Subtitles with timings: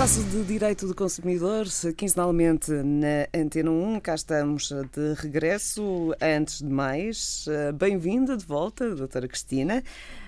[0.00, 6.14] Espaço de Direito do Consumidor, quinzenalmente na Antena 1, cá estamos de regresso.
[6.18, 9.84] Antes de mais, bem-vinda de volta, doutora Cristina,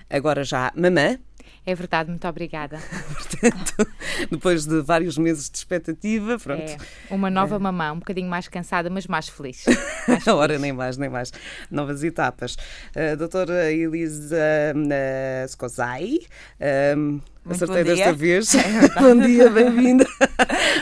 [0.07, 1.17] agora já mamã.
[1.65, 2.77] É verdade, muito obrigada.
[3.13, 3.87] Portanto,
[4.29, 6.61] depois de vários meses de expectativa, pronto.
[6.61, 6.77] É,
[7.09, 7.59] uma nova é.
[7.59, 9.65] mamã, um bocadinho mais cansada, mas mais feliz.
[10.07, 10.27] Mais feliz.
[10.27, 11.31] Ora, nem mais, nem mais.
[11.71, 12.55] Novas etapas.
[12.95, 14.35] Uh, doutora Elisa
[14.75, 16.19] uh, Scozai,
[16.59, 18.53] uh, acertei desta vez.
[18.55, 18.61] É
[18.99, 20.05] bom dia, bem-vinda.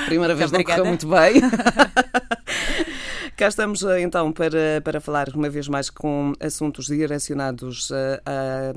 [0.06, 1.42] Primeira vez não correu muito bem.
[3.42, 8.74] Cá estamos eh, então para, para falar uma vez mais com assuntos direcionados a, a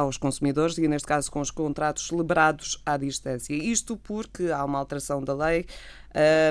[0.00, 3.54] aos consumidores e, neste caso, com os contratos celebrados à distância.
[3.54, 5.66] Isto porque há uma alteração da lei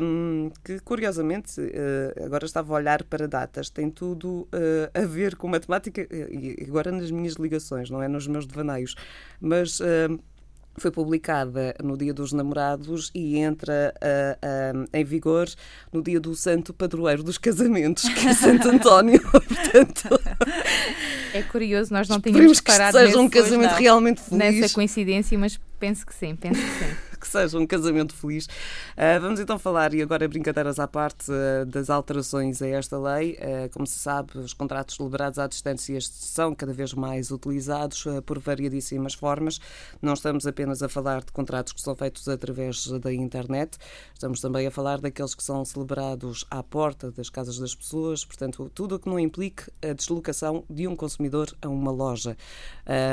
[0.01, 5.35] um, que, curiosamente, uh, agora estava a olhar para datas, tem tudo uh, a ver
[5.35, 8.95] com matemática, e agora nas minhas ligações, não é nos meus devaneios,
[9.39, 9.79] mas.
[9.79, 10.19] Uh,
[10.79, 15.47] foi publicada no Dia dos Namorados e entra uh, uh, em vigor
[15.91, 19.19] no dia do Santo Padroeiro dos Casamentos, que é Santo António.
[19.29, 20.19] Portanto,
[21.33, 24.61] é curioso, nós não tínhamos parado que seja um casamento realmente feliz.
[24.61, 27.08] Nessa coincidência, mas penso que sim, penso que sim.
[27.29, 28.45] Seja um casamento feliz.
[28.45, 33.33] Uh, vamos então falar, e agora brincadeiras à parte, uh, das alterações a esta lei.
[33.33, 38.39] Uh, como se sabe, os contratos celebrados à distância são cada vez mais utilizados por
[38.39, 39.59] variadíssimas formas.
[40.01, 43.77] Não estamos apenas a falar de contratos que são feitos através da internet,
[44.13, 48.71] estamos também a falar daqueles que são celebrados à porta das casas das pessoas, portanto,
[48.73, 52.37] tudo o que não implique a deslocação de um consumidor a uma loja.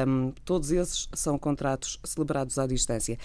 [0.06, 3.18] Um, todos esses são contratos celebrados à distância.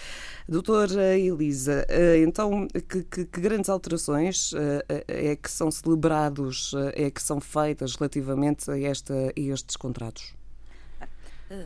[0.48, 5.70] Doutor Doutora Elisa, eh, então que, que, que, grandes alterações eh, eh, é que são
[5.70, 10.34] celebrados, é que são feitas relativamente a, esta, a estes contratos?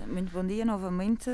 [0.08, 1.30] Muito bom dia novamente.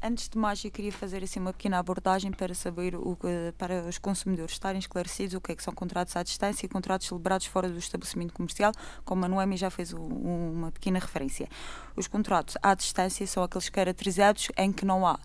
[0.00, 3.18] Antes de mais, eu queria fazer assim uma pequena abordagem para saber o
[3.58, 7.08] para os consumidores estarem esclarecidos o que é que são contratos à distância e contratos
[7.08, 8.72] celebrados fora do estabelecimento comercial,
[9.04, 11.48] como a Noemi já fez uma pequena referência.
[11.96, 15.18] Os contratos à distância são aqueles caracterizados em que não há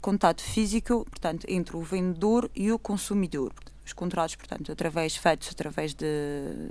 [0.00, 3.52] contato físico, portanto, entre o vendedor e o consumidor.
[3.88, 6.06] Os contratos, portanto, através, feitos através de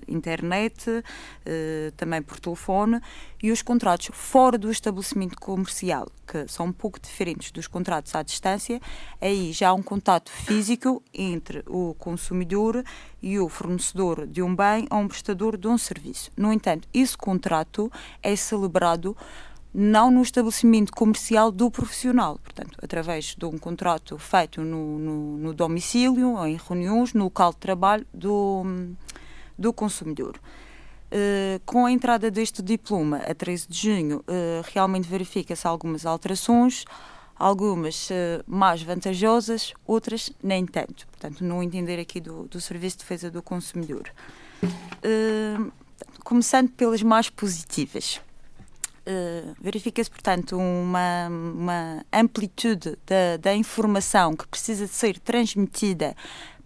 [0.07, 1.03] internet,
[1.43, 3.01] eh, também por telefone,
[3.41, 8.21] e os contratos fora do estabelecimento comercial, que são um pouco diferentes dos contratos à
[8.21, 8.79] distância,
[9.19, 12.83] aí já há um contato físico entre o consumidor
[13.19, 16.31] e o fornecedor de um bem ou um prestador de um serviço.
[16.37, 19.17] No entanto, esse contrato é celebrado
[19.73, 25.53] não no estabelecimento comercial do profissional, portanto, através de um contrato feito no, no, no
[25.53, 28.63] domicílio, ou em reuniões, no local de trabalho do,
[29.57, 30.39] do consumidor.
[31.07, 36.83] Uh, com a entrada deste diploma a 13 de junho, uh, realmente verifica-se algumas alterações,
[37.37, 41.07] algumas uh, mais vantajosas, outras nem tanto.
[41.07, 44.11] Portanto, no entender aqui do, do Serviço de Defesa do Consumidor.
[46.25, 48.19] começando pelas mais positivas.
[49.09, 56.13] Uh, verifica-se, portanto, uma, uma amplitude da, da informação que precisa de ser transmitida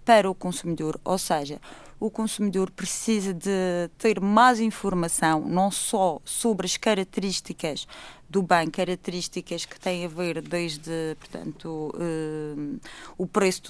[0.03, 1.61] para o consumidor, ou seja,
[1.99, 7.87] o consumidor precisa de ter mais informação, não só sobre as características
[8.27, 12.79] do bem, características que têm a ver desde, portanto, uh,
[13.17, 13.61] o preço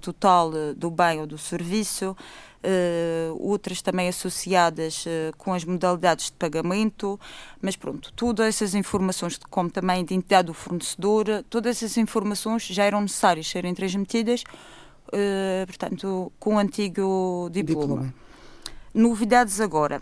[0.00, 2.16] total do bem ou do serviço,
[2.64, 5.04] uh, outras também associadas
[5.36, 7.18] com as modalidades de pagamento,
[7.60, 12.84] mas pronto, todas essas informações, como também a identidade do fornecedor, todas essas informações já
[12.84, 14.44] eram necessárias serem transmitidas,
[15.66, 17.80] portanto, com o antigo diploma.
[17.80, 18.14] diploma.
[18.92, 20.00] Novidades agora.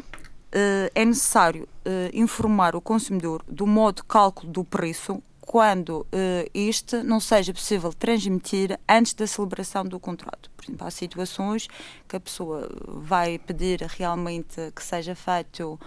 [0.95, 1.67] é necessário
[2.13, 8.79] informar o consumidor do modo de cálculo do preço quando uh, não seja possível transmitir
[8.89, 10.51] antes da celebração do contrato.
[10.57, 11.69] Por exemplo, há situações
[12.09, 15.79] que a pessoa vai pedir realmente que seja feito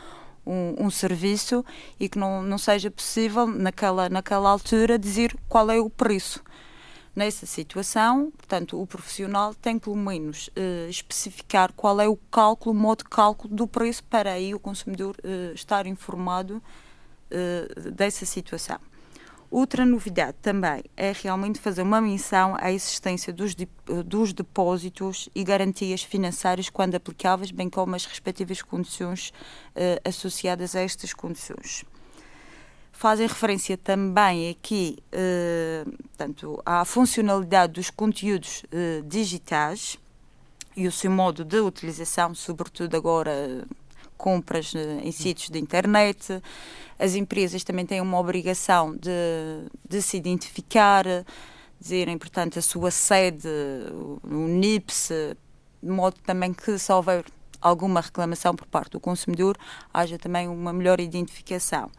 [0.46, 1.66] um, um, serviço
[2.00, 6.44] e que não, não seja possível, naquela, naquela altura, dizer qual é o preço.
[7.16, 12.80] Nessa situação, portanto, o profissional tem pelo menos uh, especificar qual é o cálculo, o
[12.80, 16.62] modo de cálculo do preço para aí o consumidor uh, estar informado
[17.32, 18.80] uh, dessa situação.
[19.58, 23.56] Outra novidade também é realmente fazer uma menção à existência dos,
[24.06, 30.82] dos depósitos e garantias financeiras quando aplicáveis, bem como as respectivas condições uh, associadas a
[30.82, 31.86] estas condições.
[32.92, 34.98] Fazem referência também aqui
[36.10, 39.98] portanto, à funcionalidade dos conteúdos uh, digitais
[40.76, 43.66] e o seu modo de utilização, sobretudo agora
[44.18, 46.42] compras em sítios de internet.
[46.98, 49.12] As empresas também têm uma obrigação de,
[49.88, 51.06] de se identificar,
[51.80, 53.48] dizerem, portanto, a sua sede,
[54.24, 55.10] o NIPS,
[55.82, 57.24] de modo também que se houver
[57.62, 59.58] alguma reclamação por parte do consumidor,
[59.94, 61.90] haja também uma melhor identificação.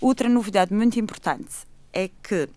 [0.00, 2.48] Outra novidade muito importante é que eh,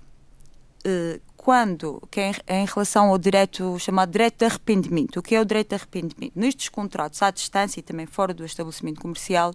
[1.37, 5.45] quando, que é em, relação ao direito chamado direito de arrependimento, o que é o
[5.45, 6.31] direito de arrependimento?
[6.35, 9.53] Nestes contratos à distância e também fora do estabelecimento comercial,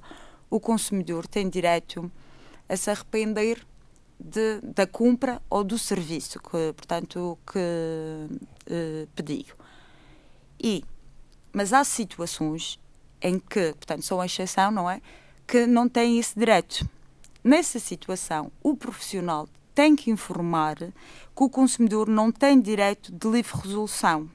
[0.51, 2.11] o consumidor tem direito
[2.69, 3.67] a se arrepender
[4.21, 7.59] de, da compra ou do serviço que, portanto, que
[8.67, 9.55] eh, pediu.
[10.61, 10.85] E,
[11.53, 12.79] mas há situações
[13.23, 15.01] em que, portanto, são a exceção, não é?
[15.47, 16.89] Que não têm esse direito.
[17.43, 19.49] Nessa situação, o profissional
[19.79, 20.93] tem que informar que
[21.37, 24.29] o consumidor não tem direito de livre resolução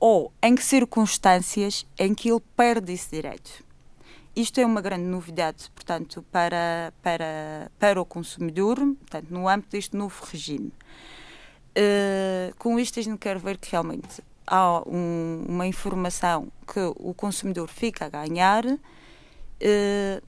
[0.00, 3.64] ou em que circunstâncias em que ele perde esse direito.
[4.34, 9.96] Isto é uma grande novidade, portanto, para, para, para o consumidor, portanto, no âmbito deste
[9.96, 10.72] novo regime.
[11.70, 17.14] Uh, com isto, a gente quer ver que realmente há um, uma informação que o
[17.14, 18.78] consumidor fica a ganhar, uh,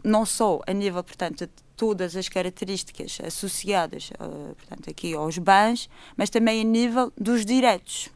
[0.05, 1.49] não só a nível, portanto,
[1.81, 8.11] todas as características associadas, uh, portanto, aqui aos bens, mas também a nível dos direitos.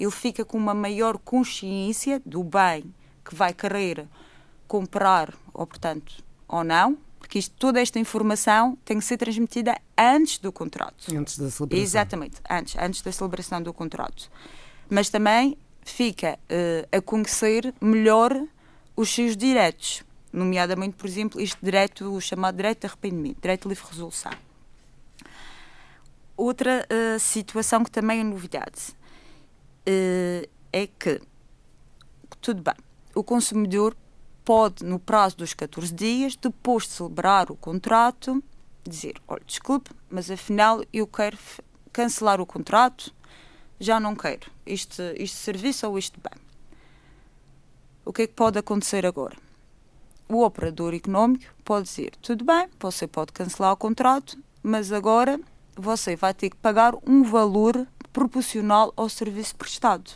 [0.00, 2.92] Ele fica com uma maior consciência do bem
[3.24, 4.08] que vai querer
[4.66, 10.38] comprar, ou portanto, ou não, porque isto, toda esta informação tem que ser transmitida antes
[10.38, 11.16] do contrato.
[11.16, 11.84] Antes da celebração.
[11.84, 14.28] Exatamente, antes, antes da celebração do contrato.
[14.90, 18.44] Mas também fica uh, a conhecer melhor
[18.96, 20.02] os seus direitos
[20.34, 24.32] nomeadamente, por exemplo, este direito, o chamado direito de arrependimento, direito de livre resolução.
[26.36, 28.90] Outra uh, situação que também é novidade
[29.88, 31.22] uh, é que,
[32.40, 32.74] tudo bem,
[33.14, 33.96] o consumidor
[34.44, 38.42] pode, no prazo dos 14 dias, depois de celebrar o contrato,
[38.82, 41.38] dizer: olha, desculpe, mas afinal eu quero
[41.92, 43.14] cancelar o contrato,
[43.78, 46.42] já não quero este, este serviço ou este bem.
[48.04, 49.43] O que é que pode acontecer agora?
[50.28, 55.40] O operador económico pode dizer: tudo bem, você pode cancelar o contrato, mas agora
[55.76, 60.12] você vai ter que pagar um valor proporcional ao serviço prestado.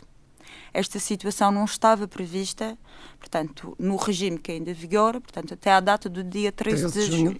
[0.73, 2.77] Esta situação não estava prevista,
[3.19, 7.39] portanto, no regime que ainda vigora, portanto, até à data do dia 13 de junho.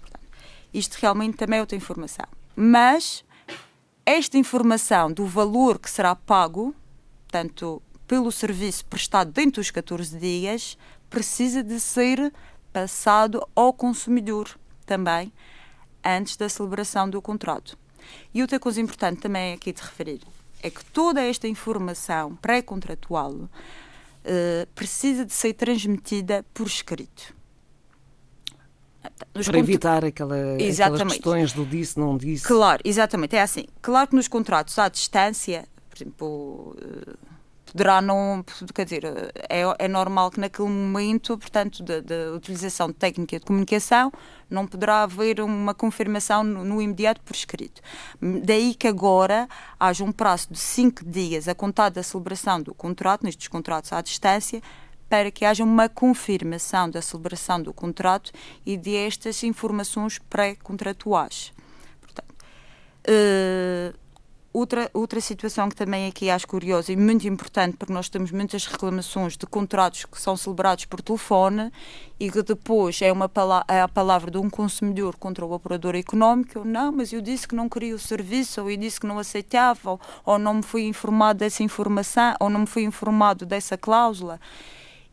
[0.00, 0.28] Portanto,
[0.72, 2.26] isto realmente também é outra informação.
[2.56, 3.24] Mas
[4.06, 6.74] esta informação do valor que será pago,
[7.24, 10.76] portanto, pelo serviço prestado dentro dos 14 dias,
[11.10, 12.32] precisa de ser
[12.72, 15.32] passado ao consumidor também
[16.04, 17.76] antes da celebração do contrato.
[18.32, 20.20] E outra coisa importante também aqui de referir
[20.62, 23.48] é que toda esta informação pré-contratual uh,
[24.74, 27.34] precisa de ser transmitida por escrito.
[29.34, 32.44] Nos Para evitar aquela, aquelas questões do disse, não disse.
[32.46, 33.34] Claro, exatamente.
[33.34, 33.64] É assim.
[33.80, 37.29] Claro que nos contratos à distância, por exemplo, uh,
[37.70, 38.44] poderá não,
[38.74, 39.04] quer dizer,
[39.48, 44.12] é, é normal que naquele momento, portanto, da utilização de técnica de comunicação,
[44.48, 47.80] não poderá haver uma confirmação no, no, imediato por escrito.
[48.20, 53.24] Daí que agora haja um prazo de cinco dias a contar da celebração do contrato,
[53.24, 54.60] nestes contratos à distância,
[55.08, 58.32] para que haja uma confirmação da celebração do contrato
[58.66, 61.52] e de estas informações pré-contratuais.
[63.08, 63.96] Uh,
[64.52, 68.66] Outra, outra situação que também aqui acho curiosa e muito importante, porque nós temos muitas
[68.66, 71.70] reclamações de contratos que são celebrados por telefone
[72.18, 73.30] e que depois é, uma
[73.68, 76.64] é a palavra de um consumidor contra o operador económico.
[76.64, 80.00] Não, mas eu disse que não queria o serviço, ou eu disse que não aceitava,
[80.26, 84.40] ou, não me fui informado dessa informação, ou não me fui informado dessa cláusula.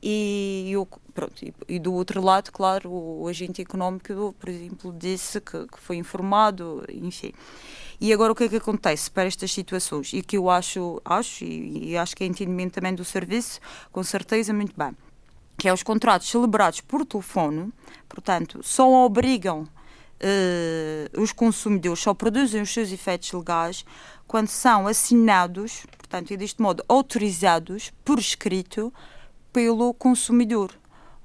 [0.02, 1.36] E, eu, pronto,
[1.68, 5.98] e, do outro lado, claro, o, o agente económico, por exemplo, disse que, que foi
[5.98, 7.34] informado, enfim.
[8.00, 10.14] E agora o que é que acontece para estas situações?
[10.14, 13.60] E que eu acho, acho e, e acho que é entendimento também do serviço,
[13.92, 14.96] com certeza muito bem,
[15.58, 17.74] que é os contratos celebrados por telefone,
[18.08, 23.84] portanto, só obrigam uh, os consumidores, só produzem os seus efeitos legais
[24.28, 28.94] quando são assinados, portanto, e deste modo autorizados por escrito
[29.52, 30.72] pelo consumidor.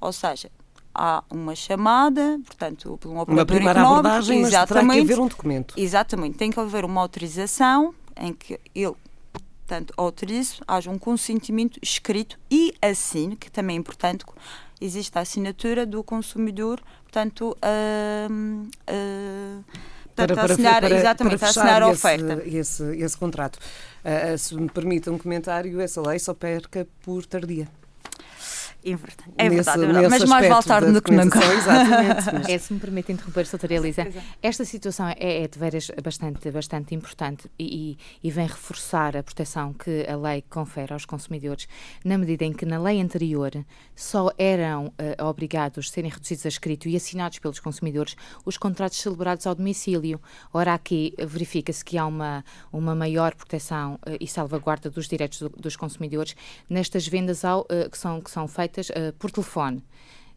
[0.01, 0.51] Ou seja,
[0.95, 5.21] há uma chamada, portanto, por um operador uma primeira económico, abordagem, mas terá que haver
[5.21, 5.75] um documento.
[5.77, 8.95] Exatamente, tem que haver uma autorização em que ele,
[9.33, 14.25] portanto, autorize, haja um consentimento escrito e assine, que também é importante,
[14.81, 19.65] existe a assinatura do consumidor, portanto, uh, uh,
[20.15, 22.43] para, para, assinar, para, exatamente, para assinar a oferta.
[22.45, 23.59] Esse, esse contrato.
[24.05, 27.67] Uh, se me permite um comentário, essa lei só perca por tardia.
[28.85, 30.09] É verdade, é verdade, nesse, é verdade.
[30.09, 31.39] mas mais vale tarde do que nunca.
[31.39, 32.25] Exatamente.
[32.35, 32.49] Mas...
[32.49, 34.09] É, se me permite interromper, doutora Elisa,
[34.43, 39.73] esta situação é, é, de veras bastante, bastante importante e, e, vem reforçar a proteção
[39.73, 41.69] que a lei confere aos consumidores,
[42.05, 43.53] na medida em que na lei anterior
[43.95, 48.99] só eram uh, obrigados a serem reduzidos a escrito e assinados pelos consumidores os contratos
[48.99, 50.21] celebrados ao domicílio.
[50.53, 55.49] Ora, aqui verifica-se que há uma, uma maior proteção uh, e salvaguarda dos direitos do,
[55.51, 56.35] dos consumidores
[56.69, 59.83] nestas vendas ao, uh, que, são, que são feitas feitas uh, por telefone.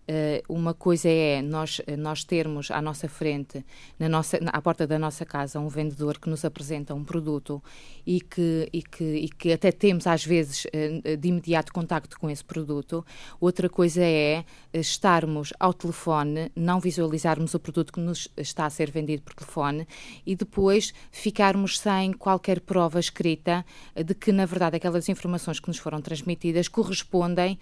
[0.07, 3.65] Uh, uma coisa é nós, nós termos à nossa frente,
[3.97, 7.62] na nossa, à porta da nossa casa, um vendedor que nos apresenta um produto
[8.05, 12.29] e que, e que, e que até temos, às vezes, uh, de imediato contacto com
[12.29, 13.03] esse produto.
[13.41, 18.91] Outra coisa é estarmos ao telefone, não visualizarmos o produto que nos está a ser
[18.91, 19.88] vendido por telefone
[20.24, 25.79] e depois ficarmos sem qualquer prova escrita de que, na verdade, aquelas informações que nos
[25.79, 27.57] foram transmitidas correspondem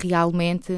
[0.00, 0.72] realmente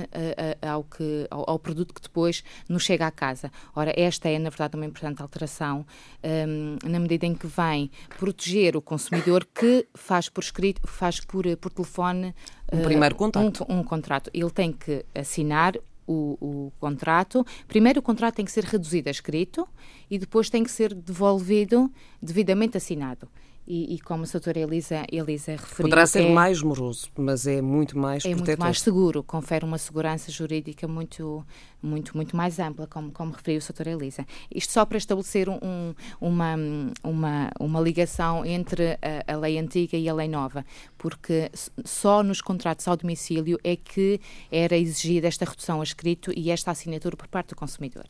[0.61, 3.51] ao que ao, ao, produto que depois nos chega à casa.
[3.75, 5.87] Ora, esta é, na verdade, uma importante alteração,
[6.23, 11.45] um, na medida em que vem proteger o consumidor que faz por escrito, faz por,
[11.57, 12.35] por telefone.
[12.73, 13.67] Um uh, primeiro contrato.
[13.69, 14.31] Um, um contrato.
[14.33, 15.75] Ele tem que assinar
[16.07, 17.45] o, o, contrato.
[17.67, 19.69] Primeiro, o contrato tem que ser reduzido a escrito
[20.11, 21.91] e depois tem que ser devolvido
[22.23, 23.29] devidamente assinado.
[23.69, 25.89] E, e, como a doutora Elisa, Elisa referiu...
[25.89, 28.47] Poderá ser é, mais moroso, mas é muito mais É protetor.
[28.47, 31.45] muito mais seguro, confere uma segurança jurídica muito,
[31.83, 34.27] muito, muito mais ampla, como, como referiu a doutora Elisa.
[34.53, 36.55] Isto só para estabelecer um, uma,
[37.03, 40.65] uma, uma ligação entre a, a, lei antiga e a lei nova,
[40.99, 41.51] porque
[41.85, 46.71] só nos contratos ao domicílio é que era exigida esta redução a escrito e esta
[46.71, 48.07] assinatura por parte do consumidor.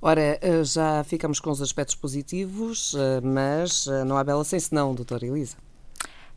[0.00, 4.58] Ora, eh, já ficamos com os aspectos positivos, eh, mas eh, não há bela sem
[4.58, 5.56] senão, doutora Elisa.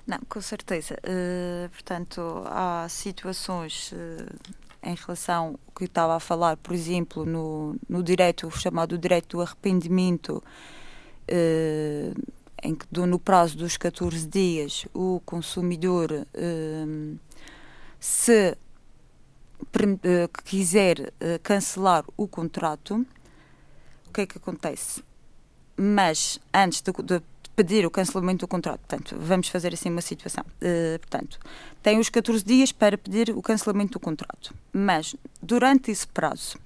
[0.05, 0.95] Não, com certeza.
[0.95, 4.25] Uh, portanto, há situações uh,
[4.83, 9.41] em relação ao que estava a falar, por exemplo, no, no direito, chamado direito do
[9.41, 10.43] arrependimento,
[11.29, 16.25] uh, em que no prazo dos 14 dias o consumidor,
[17.99, 18.57] se
[20.45, 21.11] quiser
[21.41, 23.05] cancelar o contrato,
[24.07, 25.03] o que é que acontece?
[25.75, 27.21] Mas antes de, de
[27.55, 28.79] pedir o cancelamento do contrato.
[28.79, 30.43] Portanto, vamos fazer assim uma situação.
[30.62, 31.39] Uh, portanto,
[31.81, 34.53] tem os 14 dias para pedir o cancelamento do contrato.
[34.72, 36.57] Mas, durante esse prazo,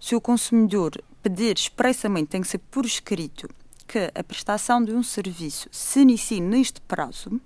[0.00, 3.48] se o consumidor pedir expressamente, tem que ser por escrito,
[3.86, 7.40] que a prestação de um serviço se inicie neste prazo,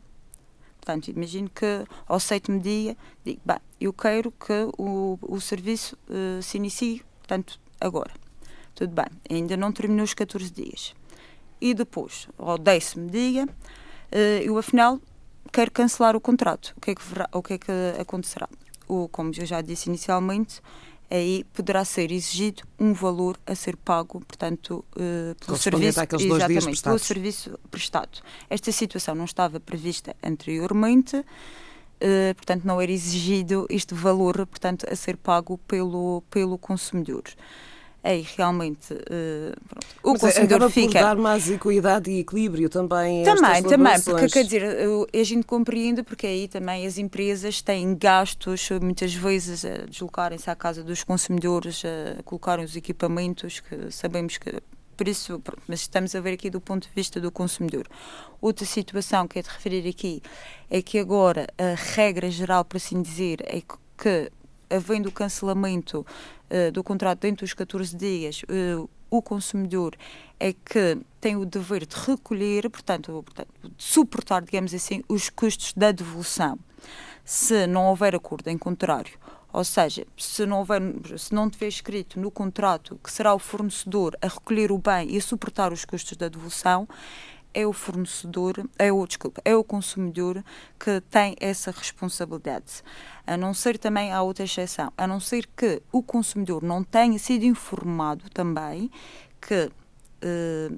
[0.80, 6.42] portanto, imagino que ao sétimo dia, digo, bem, eu quero que o, o serviço uh,
[6.42, 8.12] se inicie, portanto, agora.
[8.74, 10.94] Tudo bem, ainda não terminou os 14 dias
[11.60, 13.46] e depois, ao décimo dia,
[14.10, 15.00] eh, eu afinal
[15.52, 16.74] quero cancelar o contrato.
[16.76, 18.48] O que é que, o que, é que acontecerá?
[18.86, 20.60] O, como eu já disse inicialmente,
[21.10, 26.98] aí poderá ser exigido um valor a ser pago, portanto, uh, pelo serviço, exatamente, pelo
[26.98, 28.20] serviço prestado.
[28.48, 34.94] Esta situação não estava prevista anteriormente, uh, portanto, não era exigido este valor, portanto, a
[34.94, 37.24] ser pago pelo, pelo consumidor
[38.02, 39.56] aí realmente uh,
[40.02, 40.92] o Mas é, consumidor acaba fica.
[40.92, 43.24] Por dar mais equidade e equilíbrio também.
[43.24, 44.62] Também, também, porque quer dizer,
[45.12, 50.54] a gente compreende porque aí também as empresas têm gastos muitas vezes a deslocarem-se à
[50.54, 54.60] casa dos consumidores, a colocarem os equipamentos que sabemos que
[54.98, 57.86] por isso, mas estamos a ver aqui do ponto de vista do consumidor.
[58.40, 60.20] Outra situação que é de referir aqui
[60.68, 63.60] é que agora a regra geral, por assim dizer, é
[63.96, 64.28] que
[64.70, 66.04] havendo o cancelamento
[66.50, 69.94] uh, do contrato dentro dos 14 dias, uh, o consumidor
[70.38, 73.24] é que tem o dever de recolher, portanto,
[73.62, 76.58] de suportar, digamos assim, os custos da devolução.
[77.24, 79.18] Se não houver acordo em contrário,
[79.52, 80.80] ou seja, se não, houver,
[81.16, 85.16] se não tiver escrito no contrato que será o fornecedor a recolher o bem e
[85.16, 86.86] a suportar os custos da devolução,
[87.54, 90.44] é o fornecedor, é o, desculpa, é o consumidor
[90.78, 92.82] que tem essa responsabilidade.
[93.26, 97.18] A não ser também, há outra exceção, a não ser que o consumidor não tenha
[97.18, 98.90] sido informado também
[99.40, 99.70] que
[100.22, 100.70] eh,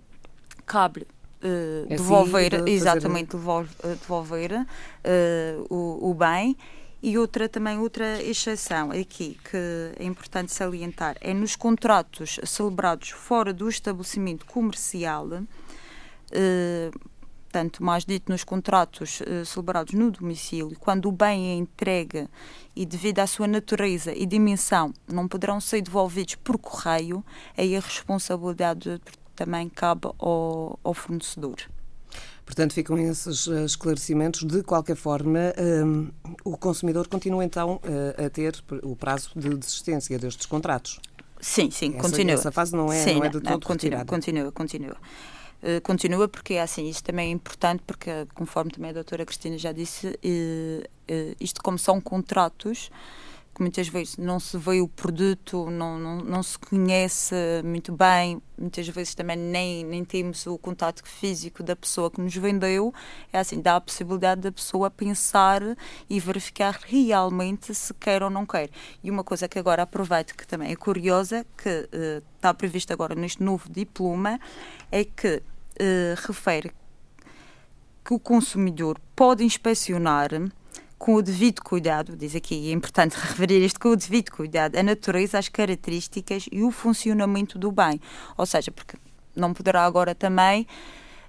[0.67, 1.07] cabe
[1.43, 6.55] Uh, é devolver, assim, exatamente, devolver, devolver uh, o, o, bem.
[7.03, 9.57] E outra também, outra exceção aqui que
[9.99, 15.27] é importante salientar é nos contratos celebrados fora do estabelecimento comercial,
[17.51, 22.29] tanto mais dito nos contratos uh, celebrados no domicílio, quando o bem é entregue
[22.75, 27.25] e devido à sua natureza e dimensão não poderão ser devolvidos por correio,
[27.57, 29.01] aí a responsabilidade
[29.35, 31.57] também cabe ao, ao fornecedor.
[32.45, 34.43] Portanto, ficam esses esclarecimentos.
[34.43, 35.39] De qualquer forma,
[35.85, 36.09] um,
[36.45, 37.81] o consumidor continua então
[38.19, 40.99] a ter o prazo de desistência destes contratos.
[41.41, 42.33] Sim, sim, essa, continua.
[42.33, 44.97] Essa fase não é, sim, não é de todo não, continua, continua, continua.
[45.63, 49.59] Uh, continua porque é assim, isto também é importante porque, conforme também a doutora Cristina
[49.59, 52.91] já disse, uh, uh, isto como são contratos,
[53.55, 58.41] que muitas vezes não se vê o produto, não, não, não se conhece muito bem,
[58.57, 62.95] muitas vezes também nem, nem temos o contato físico da pessoa que nos vendeu,
[63.33, 65.63] é assim, dá a possibilidade da pessoa pensar
[66.09, 68.71] e verificar realmente se quer ou não quer.
[69.03, 73.15] E uma coisa que agora aproveito que também é curiosa, que uh, está previsto agora
[73.15, 74.39] neste novo diploma,
[74.93, 76.73] é que uh, refere
[78.05, 80.31] que o consumidor pode inspecionar
[81.01, 84.83] com o devido cuidado, diz aqui, é importante referir isto, com o devido cuidado, a
[84.83, 87.99] natureza, as características e o funcionamento do bem.
[88.37, 88.99] Ou seja, porque
[89.35, 90.67] não poderá agora também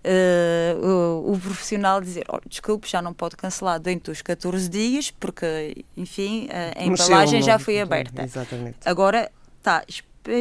[0.04, 0.86] uh,
[1.26, 5.86] o, o, profissional dizer, oh, desculpe, já não pode cancelar dentro dos 14 dias, porque,
[5.96, 8.24] enfim, a, a embalagem já foi aberta.
[8.24, 8.78] Exatamente.
[8.84, 9.86] Agora está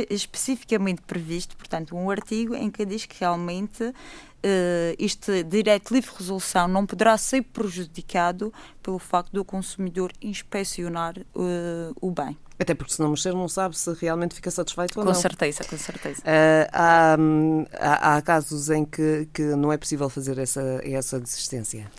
[0.09, 3.93] especificamente previsto, portanto, um artigo em que diz que realmente uh,
[4.99, 11.95] este direito de livre resolução não poderá ser prejudicado pelo facto do consumidor inspecionar uh,
[12.01, 12.37] o bem.
[12.59, 15.15] Até porque se não mexer não sabe se realmente fica satisfeito com ou não.
[15.15, 16.21] Com certeza, com certeza.
[16.21, 17.17] Uh, há,
[17.79, 21.91] há, há, casos em que, que não é possível fazer essa, essa desistência?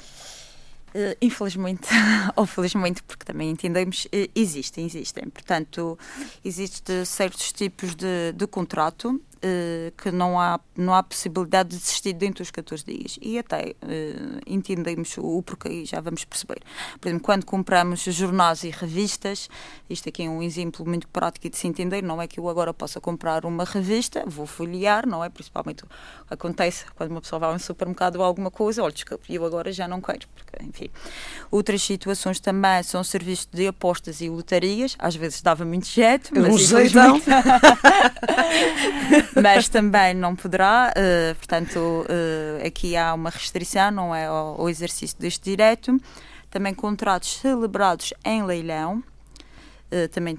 [0.93, 1.87] Uh, infelizmente,
[2.35, 5.23] ou felizmente, porque também entendemos, uh, existem, existem.
[5.29, 5.97] Portanto,
[6.43, 12.13] existem certos tipos de, de contrato uh, que não há, não há possibilidade de desistir
[12.13, 13.19] dentro dos 14 dias.
[13.21, 16.59] E até uh, entendemos o, o porquê e já vamos perceber.
[16.99, 19.49] Por exemplo, quando compramos jornais e revistas,
[19.89, 22.73] isto aqui é um exemplo muito prático de se entender, não é que eu agora
[22.73, 25.29] possa comprar uma revista, vou folhear, não é?
[25.29, 25.83] Principalmente
[26.29, 29.71] acontece quando uma pessoa vai a um supermercado ou alguma coisa, olha, desculpe, eu agora
[29.71, 30.89] já não quero, porque, enfim.
[31.49, 36.53] Outras situações também são serviços de apostas e lotarias, às vezes dava muito jeito, mas
[36.53, 37.25] um infelizmente...
[39.35, 45.17] mas também não poderá, uh, portanto, uh, aqui há uma restrição, não é, ao, exercício
[45.19, 45.99] deste direito.
[46.49, 49.03] Também contratos celebrados em leilão,
[49.91, 50.37] uh, também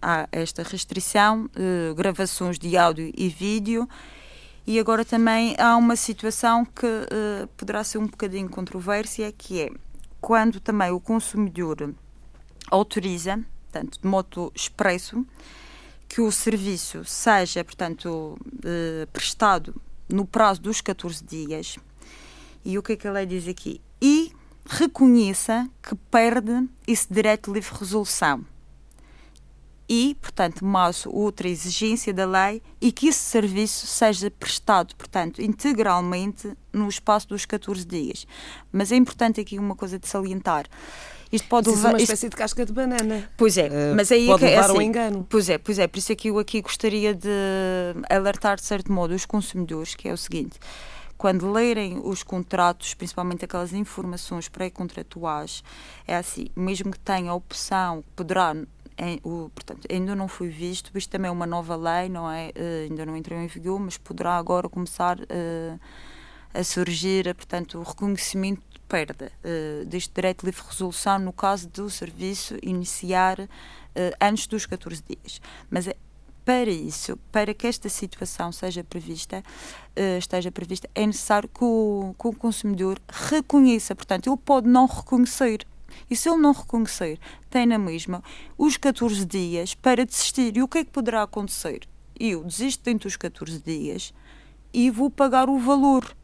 [0.00, 1.50] há esta restrição,
[1.94, 3.88] gravações de áudio e vídeo.
[4.66, 6.86] E agora também há uma situação que
[7.56, 9.70] poderá ser um bocadinho controvérsia, que é
[10.20, 11.94] quando também o consumidor
[12.70, 15.26] autoriza, portanto, de modo expresso,
[16.10, 21.76] que o serviço seja, portanto, eh, prestado no prazo dos 14 dias.
[22.64, 23.80] E o que é que a lei diz aqui?
[24.02, 24.32] E
[24.66, 28.44] reconheça que perde esse direito de livre resolução.
[29.88, 36.56] E, portanto, mais outra exigência da lei e que esse serviço seja prestado, portanto, integralmente
[36.72, 38.26] no espaço dos 14 dias.
[38.72, 40.66] Mas é importante aqui uma coisa de salientar.
[41.32, 41.90] Isto pode levar.
[41.90, 42.30] uma espécie isto...
[42.30, 43.28] de casca de banana.
[43.36, 45.26] Pois é, uh, mas aí pode é que, levar assim, ao engano.
[45.28, 47.28] Pois é, pois é, por isso é que eu aqui gostaria de
[48.08, 50.58] alertar de certo modo os consumidores, que é o seguinte
[51.20, 55.62] quando lerem os contratos, principalmente aquelas informações pré-contratuais,
[56.08, 58.56] é assim, mesmo que tenha a opção, poderá,
[58.96, 62.48] em, o, portanto, ainda não foi visto, isto também é uma nova lei, não é?
[62.56, 65.80] Uh, ainda não entrou em vigor, mas poderá agora começar uh,
[66.54, 71.88] a surgir, portanto, o reconhecimento perda uh, deste direito de livre resolução no caso do
[71.88, 73.48] serviço iniciar uh,
[74.20, 75.40] antes dos 14 dias.
[75.70, 75.94] Mas é,
[76.44, 79.40] para isso, para que esta situação seja prevista,
[80.18, 83.94] esteja prevista, é necessário que o, que o consumidor reconheça.
[83.94, 85.64] Portanto, ele pode não reconhecer.
[86.10, 88.22] E se ele não reconhecer, tem na mesma
[88.58, 90.56] os 14 dias para desistir.
[90.56, 91.86] E o que é que poderá acontecer?
[92.18, 94.12] Eu desisto dentro dos 14 dias
[94.72, 96.16] e vou pagar o valor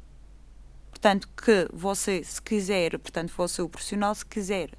[0.96, 4.70] Portanto, que você, se quiser, portanto, você, o profissional, se quiser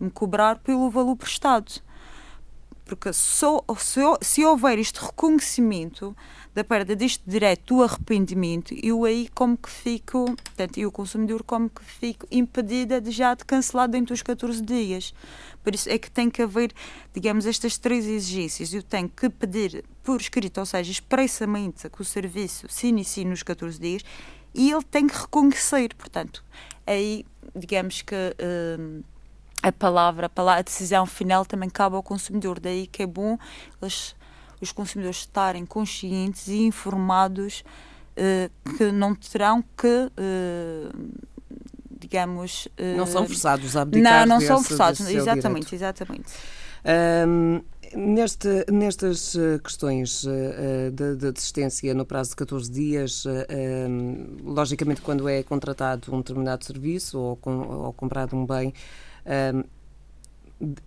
[0.00, 1.70] me cobrar pelo valor prestado.
[2.86, 6.16] Porque só, se, se houver este reconhecimento
[6.54, 11.68] da perda deste direito do arrependimento, eu aí como que fico, portanto, eu, consumidor, como
[11.68, 15.12] que fico impedida de já de cancelar dentro dos 14 dias.
[15.62, 16.72] Por isso é que tem que haver,
[17.12, 18.72] digamos, estas três exigências.
[18.72, 23.42] Eu tenho que pedir por escrito, ou seja, expressamente que o serviço se inicie nos
[23.42, 24.02] 14 dias
[24.56, 25.94] e ele tem que reconhecer.
[25.94, 26.42] Portanto,
[26.86, 29.04] aí, digamos que uh,
[29.62, 32.58] a palavra, a decisão final também cabe ao consumidor.
[32.58, 33.38] Daí que é bom
[33.80, 34.16] eles,
[34.60, 37.62] os consumidores estarem conscientes e informados
[38.16, 40.10] uh, que não terão que.
[40.18, 41.36] Uh,
[41.98, 42.68] digamos.
[42.96, 45.74] não são forçados a abdicar Não, não são forçados, exatamente, direito.
[45.74, 46.32] exatamente.
[47.26, 47.62] Um,
[47.94, 53.24] Neste, nestas uh, questões uh, de, de desistência no prazo de 14 dias,
[54.42, 58.72] logicamente, quando é contratado um determinado serviço ou, com, ou comprado um bem,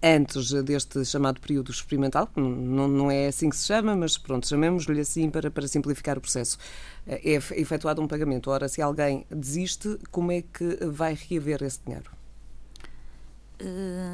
[0.01, 4.47] antes deste chamado período experimental, que não, não é assim que se chama, mas pronto,
[4.47, 6.57] chamemos-lhe assim para, para simplificar o processo,
[7.05, 8.49] é efetuado um pagamento.
[8.49, 12.18] Ora, se alguém desiste, como é que vai reaver esse dinheiro?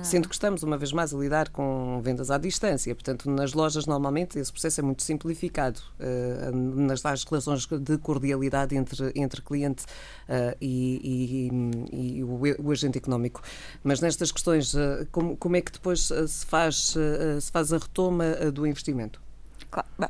[0.03, 2.93] Sendo que estamos, uma vez mais, a lidar com vendas à distância.
[2.95, 5.79] Portanto, nas lojas, normalmente, esse processo é muito simplificado.
[5.99, 11.49] Uh, nas tais relações de cordialidade entre, entre cliente uh, e,
[11.91, 13.41] e, e o, o, agente económico.
[13.84, 16.95] Mas nestas questões, uh, como, como é que depois se, faz,
[17.41, 19.21] se faz a retoma do investimento?
[19.69, 19.88] Claro.
[19.97, 20.10] Bem,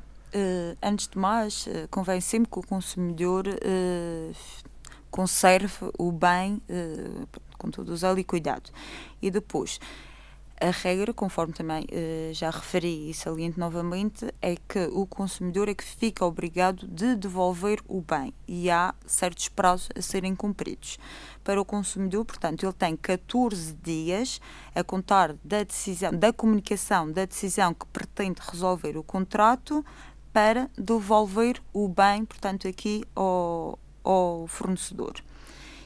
[0.82, 3.45] antes de mais, convém sempre que o consumidor
[5.10, 6.62] conserve o bem
[7.65, 8.69] com todo o zelo e cuidado.
[9.21, 9.80] E depois,
[10.62, 15.73] a regra, conforme também eh, já referi e saliento novamente, é que o consumidor é
[15.73, 20.97] que fica obrigado de devolver o bem e há certos prazos a serem cumpridos.
[21.43, 24.39] Para o consumidor, portanto, ele tem 14 dias
[24.73, 29.84] a contar da decisão, da comunicação da decisão que pretende resolver o contrato
[30.32, 35.15] para devolver o bem, portanto, aqui ao, ao fornecedor.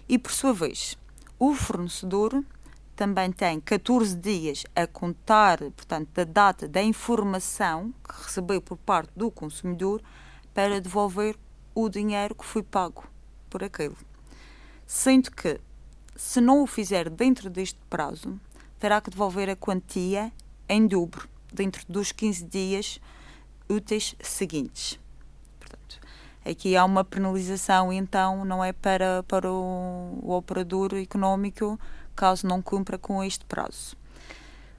[0.08, 0.98] E por sua vez,
[1.40, 2.44] o fornecedor
[2.98, 9.10] também tem 14 dias a contar, portanto, da data da informação que recebeu por parte
[9.16, 10.02] do consumidor
[10.54, 11.38] para devolver
[11.74, 13.06] o dinheiro que foi pago
[13.50, 13.96] por aquele.
[14.86, 15.62] Sendo que,
[16.14, 18.38] se não o fizer dentro deste prazo,
[18.78, 20.34] terá que devolver a quantia
[20.68, 23.00] em dobro, dentro dos 15 dias
[23.70, 25.00] úteis seguintes.
[26.50, 31.80] Aqui há uma penalização, então, não é para, para o, o operador económico
[32.16, 33.96] caso não cumpra com este prazo.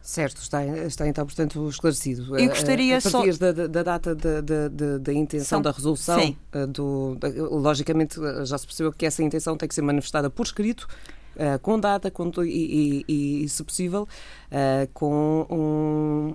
[0.02, 2.36] Certo, está, está então, portanto, esclarecido.
[2.38, 3.52] Eu gostaria a, partir só...
[3.52, 5.62] da, da, data da, da, da intenção São...
[5.62, 6.36] da resolução, Sim.
[6.52, 7.18] Eh, do,
[7.50, 10.88] logicamente já se percebeu que essa intenção tem que ser manifestada por escrito,
[11.36, 14.08] uh, com data com, e, e, e, se possível,
[14.50, 15.46] uh, com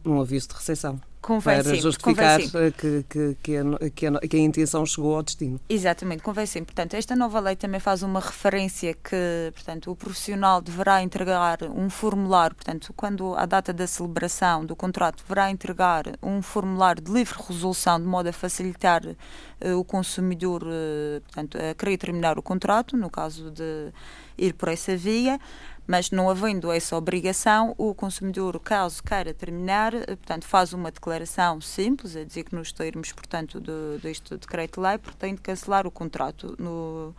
[0.06, 1.02] um, um aviso de recepção.
[1.26, 5.24] Convém para sempre, justificar que, que, que, a, que, a, que, a, intenção chegou ao
[5.24, 5.60] destino.
[5.68, 6.68] Exatamente, convém sempre.
[6.68, 11.90] Portanto, esta nova lei também faz uma referência que portanto, o profissional deverá entregar um
[11.90, 17.36] formulário, portanto, quando a data da celebração do contrato, deverá entregar um formulário de livre
[17.42, 22.96] resolução de modo a facilitar uh, o consumidor uh, portanto, a querer terminar o contrato,
[22.96, 23.92] no caso de
[24.38, 25.40] ir por essa via
[25.88, 31.62] mas não havendo essa obrigação, o consumidor, caso queira terminar, eh, portanto, faz uma declaração
[31.62, 36.56] simples, a dizer que nos termos, portanto, do, deste decreto-lei, pretende cancelar o contrato.
[36.58, 37.14] No...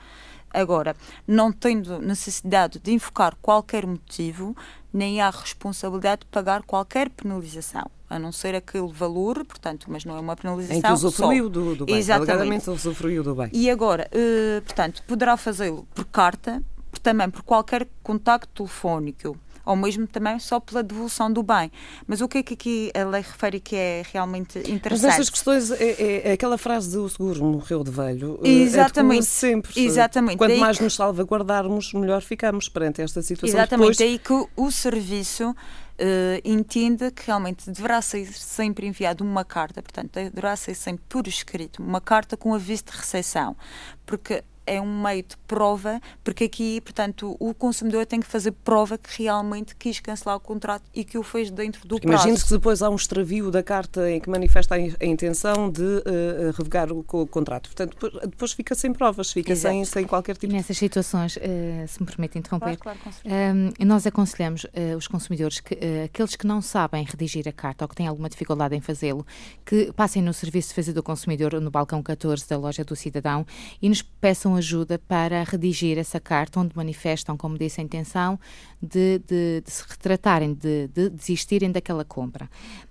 [0.52, 4.56] Agora, não tendo necessidade de invocar qualquer motivo,
[4.92, 10.16] nem há responsabilidade de pagar qualquer penalização, a não ser aquele valor, portanto, mas não
[10.16, 10.78] é uma penalização.
[10.78, 11.96] Em que usufruiu do, do bem.
[11.96, 12.70] Exatamente.
[12.70, 13.50] usufruiu do bem.
[13.52, 16.62] E agora, eh, portanto, poderá fazê-lo por carta,
[17.00, 21.70] também por qualquer contacto telefónico ou mesmo também só pela devolução do bem.
[22.06, 25.02] Mas o que é que aqui a lei refere que é realmente interessante?
[25.02, 29.18] Mas essas questões, é, é, é aquela frase do seguro morreu de velho, eh, Exatamente.
[29.18, 29.80] É sempre.
[29.84, 30.38] Exatamente.
[30.38, 30.84] Quanto Daí mais que...
[30.84, 33.58] nos salvaguardarmos, melhor ficamos perante esta situação.
[33.58, 33.98] Exatamente.
[33.98, 33.98] Depois...
[33.98, 35.54] Daí que o serviço
[35.98, 41.26] Uh, entenda que realmente deverá ser sempre enviado uma carta, portanto, deverá ser sempre por
[41.26, 43.56] escrito, uma carta com aviso de recepção,
[44.04, 48.98] porque é um meio de prova, porque aqui, portanto, o consumidor tem que fazer prova
[48.98, 52.14] que realmente quis cancelar o contrato e que o fez dentro do prazo.
[52.14, 56.52] Imagine-se que depois há um extravio da carta em que manifesta a intenção de uh,
[56.56, 57.70] revogar o, o, contrato.
[57.70, 60.56] Portanto, depois fica sem provas, fica sem, sem qualquer tipo de...
[60.56, 61.40] Nessas situações, uh,
[61.86, 66.60] se me permite interromper, claro, claro, uh, nós aconselhamos os consumidores que aqueles que não
[66.60, 69.26] sabem redigir a carta ou que têm alguma dificuldade em fazê-lo,
[69.64, 73.46] que passem no Serviço de Defesa do Consumidor, no balcão 14 da loja do Cidadão
[73.80, 78.38] e nos peçam ajuda para redigir essa carta, onde manifestam, como disse, a intenção
[78.82, 82.48] de, de, de se retratarem, de, de, desistirem daquela compra.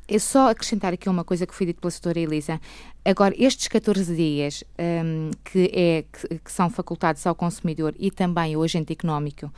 [0.07, 2.61] É só acrescentar aqui uma coisa que foi dito pela doutora Elisa.
[3.03, 8.53] Agora, estes 14 dias um, que, é, que, que, são facultados ao consumidor e também
[8.53, 9.51] ao agente económico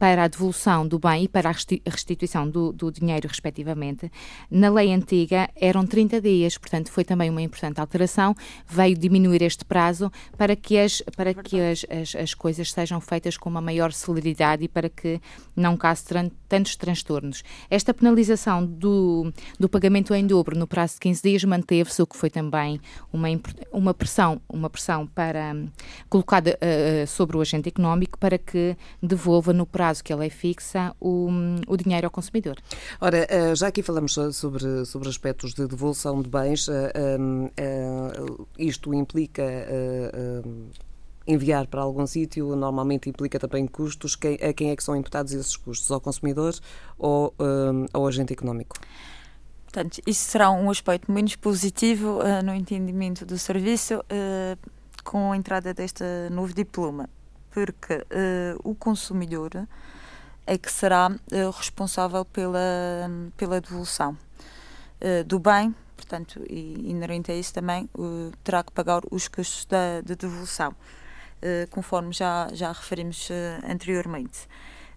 [0.00, 4.10] para a devolução do bem e para a restituição do, do, dinheiro, respectivamente,
[4.50, 8.34] na lei antiga eram 30 dias, portanto, foi também uma importante alteração,
[8.66, 13.36] veio diminuir este prazo para que as, para que as, as, as coisas sejam feitas
[13.36, 15.20] com uma maior celeridade e para que
[15.54, 16.02] não cause
[16.48, 17.42] tantos transtornos.
[17.68, 22.16] Esta penalização do, do pagamento em dobro no prazo de 15 dias manteve-se, o que
[22.16, 22.80] foi também
[23.12, 23.28] uma,
[23.70, 25.54] uma pressão, uma pressão para,
[26.08, 30.30] colocada uh, sobre o agente económico para que devolva no prazo prazo que a lei
[30.30, 31.28] fixa, o,
[31.66, 32.56] o dinheiro ao consumidor.
[33.00, 36.68] Ora, já aqui falamos sobre, sobre aspectos de devolução de bens,
[38.58, 39.42] isto implica
[41.26, 44.16] enviar para algum sítio normalmente implica também custos.
[44.16, 45.90] Quem, a quem é que são imputados esses custos?
[45.90, 46.54] Ao consumidor
[46.98, 48.76] ou um, ao agente económico?
[49.64, 54.70] Portanto, isso será um aspecto menos positivo uh, no entendimento do serviço uh,
[55.04, 57.08] com a entrada deste novo diploma,
[57.50, 59.50] porque uh, o consumidor
[60.46, 61.10] é que será
[61.56, 62.58] responsável pela,
[63.36, 64.16] pela devolução
[65.26, 67.88] do bem, portanto, e inerente a isso também,
[68.42, 70.74] terá que pagar os custos da, da devolução.
[71.70, 73.28] Conforme já, já referimos
[73.62, 74.48] anteriormente.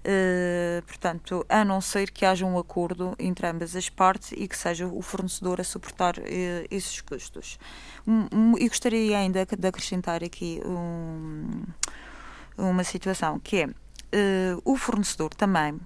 [0.04, 4.58] Uh, portanto, a não ser que haja um acordo entre ambas as partes e que
[4.58, 6.22] seja o fornecedor a suportar uh,
[6.70, 7.58] esses custos.
[8.06, 11.64] Um, um, e gostaria ainda de acrescentar aqui um,
[12.58, 15.80] uma situação que é uh, o fornecedor também,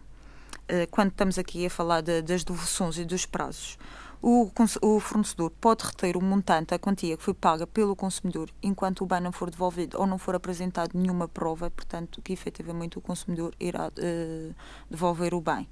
[0.92, 3.78] quando estamos aqui a falar de, das devoluções e dos prazos,
[4.22, 4.52] o,
[4.82, 9.06] o, fornecedor pode reter o montante, a quantia que foi paga pelo consumidor, enquanto o
[9.06, 13.54] bem não for devolvido ou não for apresentado nenhuma prova, portanto, que efetivamente o consumidor
[13.60, 14.56] irá uh,
[14.90, 15.68] devolver o bem.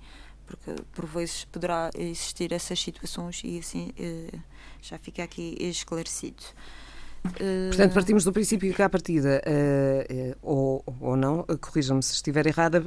[0.46, 4.40] Porque por vezes poderá existir essas situações e assim uh,
[4.80, 6.44] já fica aqui esclarecido.
[7.68, 12.46] Portanto, partimos do princípio que, à partida, uh, uh, ou, ou não, corrija-me se estiver
[12.48, 12.84] errada,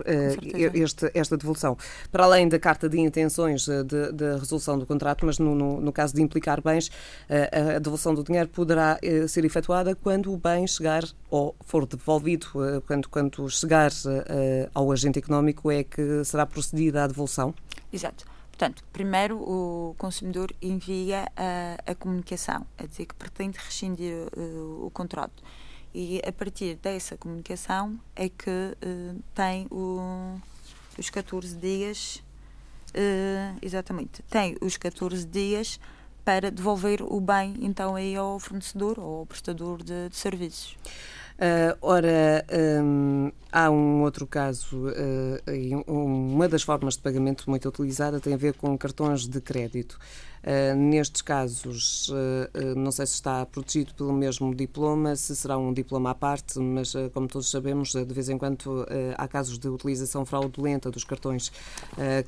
[0.75, 1.77] este, esta devolução,
[2.11, 6.15] para além da carta de intenções da resolução do contrato, mas no, no, no, caso
[6.15, 6.91] de implicar bens,
[7.75, 8.99] a devolução do dinheiro poderá
[9.29, 12.49] ser efetuada quando o bem chegar ou for devolvido,
[12.87, 13.91] quando, quando chegar
[14.75, 17.55] ao agente económico, é que será procedida a devolução?
[17.93, 18.38] Exato.
[18.59, 24.91] Portanto, primeiro o consumidor envia a, a comunicação, a dizer que pretende rescindir uh, o
[24.91, 25.45] contrato.
[25.95, 30.41] E a partir dessa comunicação é que uh, tem o,
[30.99, 32.17] os 14 dias,
[32.97, 35.79] uh, exatamente, tem os 14 dias
[36.25, 40.77] para devolver o bem então aí ao fornecedor ou ao prestador de, de serviços.
[41.39, 42.45] Uh, ora,
[42.83, 48.37] um, há um outro caso, uh, uma das formas de pagamento muito utilizada tem a
[48.37, 50.01] ver com cartões de crédito.
[50.43, 52.13] Uh, nestes casos,
[52.77, 56.93] não sei se está protegido pelo mesmo diploma, se será um diploma à parte, mas
[57.13, 61.53] como todos sabemos, de vez em quando há casos de utilização fraudulenta dos cartões.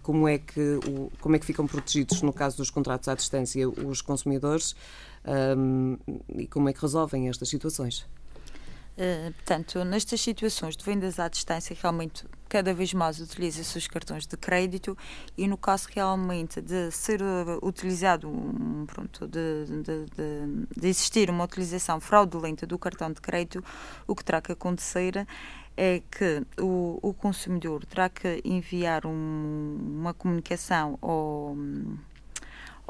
[0.02, 0.78] como, é que,
[1.20, 4.74] como é que ficam protegidos, no caso dos contratos à distância, os consumidores
[5.56, 5.96] um,
[6.36, 8.06] e como é que resolvem estas situações?
[9.02, 14.26] Eh, portanto, nestas situações de vendas à distância, realmente cada vez mais utiliza-se os cartões
[14.26, 14.94] de crédito
[15.38, 18.30] e no caso realmente de ser eh, utilizado,
[18.86, 23.64] pronto, de, de, de, de, existir uma utilização fraudulenta do cartão de crédito,
[24.06, 25.26] o que terá que acontecer
[25.74, 31.56] é que o, o consumidor terá que enviar um, uma comunicação ao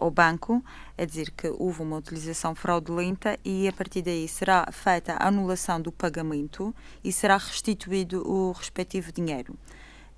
[0.00, 0.64] ao banco,
[0.96, 5.80] a dizer que houve uma utilização fraudulenta e a partir daí será feita a anulação
[5.80, 9.54] do pagamento e será restituído o respectivo dinheiro.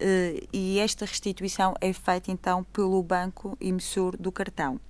[0.00, 4.80] Uh, e esta restituição é feita então pelo banco emissor do cartão.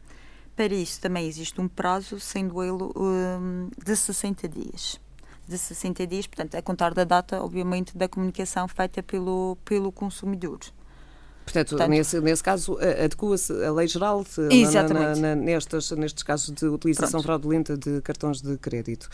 [0.55, 5.01] Para isso também existe um prazo, sendo ele um, de 60 dias.
[5.49, 10.61] De 60 dias, portanto, a contar da data, obviamente, da comunicação feita pelo, pelo consumidor.
[11.53, 14.25] Portanto, Portanto, nesse, nesse caso, adequa-se a lei geral
[14.95, 17.25] na, na, nestes, nestes casos de utilização Pronto.
[17.25, 19.11] fraudulenta de cartões de crédito.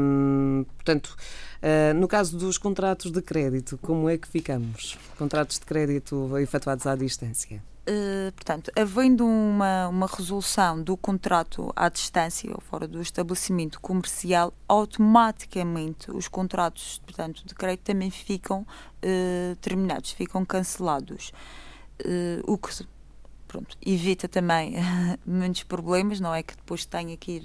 [0.00, 1.14] Um, portanto,
[1.62, 4.98] uh, no caso dos contratos de crédito, como é que ficamos?
[5.18, 7.62] Contratos de crédito efetuados à distância?
[7.88, 14.52] Uh, portanto, havendo uma, uma resolução do contrato à distância ou fora do estabelecimento comercial,
[14.68, 21.32] automaticamente os contratos portanto, de crédito também ficam uh, terminados, ficam cancelados.
[22.04, 22.86] Uh, o que
[23.46, 24.74] pronto, evita também
[25.24, 27.44] muitos problemas, não é que depois tenha que ir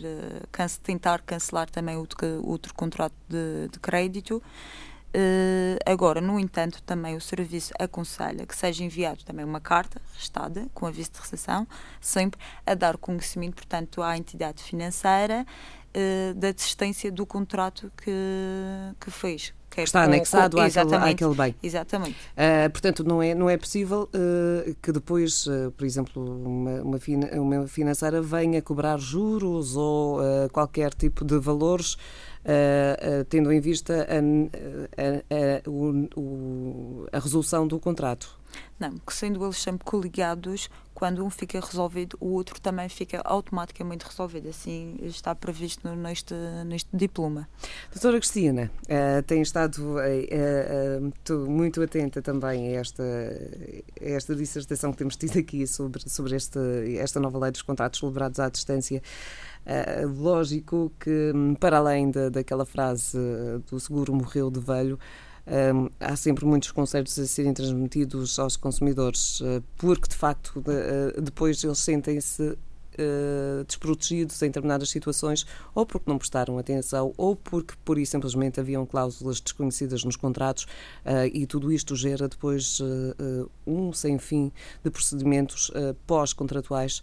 [0.84, 4.44] tentar cancelar também outro, outro contrato de, de crédito.
[5.16, 10.66] Uh, agora, no entanto, também o serviço aconselha que seja enviado também uma carta restada
[10.74, 11.68] com aviso de recepção,
[12.02, 15.46] sempre a dar conhecimento, portanto, à entidade financeira
[15.96, 18.12] uh, da desistência do contrato que,
[19.00, 19.54] que fez.
[19.70, 21.56] Que Está com, anexado com, àquele, àquele bem.
[21.62, 22.18] Exatamente.
[22.36, 24.08] Uh, portanto, não é, não é possível
[24.84, 25.46] que depois,
[25.76, 30.20] por exemplo, uma, uma, fina, uma financeira venha cobrar juros ou
[30.52, 31.98] qualquer tipo de valores
[33.30, 34.18] tendo em vista a,
[35.02, 38.38] a, a, o, a, resolução do contrato.
[38.80, 44.06] Não, que sendo eles sempre coligados, quando um fica resolvido, o outro também fica automaticamente
[44.06, 44.50] resolvido.
[44.50, 46.34] Assim está previsto neste,
[46.66, 47.48] neste diploma.
[47.92, 54.92] Doutora Cristina, uh, tem estado uh, uh, muito atenta também a esta, a esta dissertação
[54.92, 56.60] que temos tido aqui sobre, sobre este,
[56.98, 59.02] esta nova lei dos contratos celebrados à distância.
[59.66, 63.18] Uh, lógico que, para além da, daquela frase
[63.70, 65.00] do seguro morreu de velho,
[65.46, 71.22] um, há sempre muitos conselhos a serem transmitidos aos consumidores, uh, porque de facto de,
[71.22, 72.58] depois eles sentem-se
[72.94, 78.60] Uh, desprotegidos em determinadas situações, ou porque não prestaram atenção, ou porque, por isso, simplesmente
[78.60, 80.66] haviam cláusulas desconhecidas nos contratos,
[81.04, 84.52] uh, e tudo isto gera depois uh, um sem fim
[84.84, 85.72] de procedimentos
[86.06, 87.02] pós-contratuais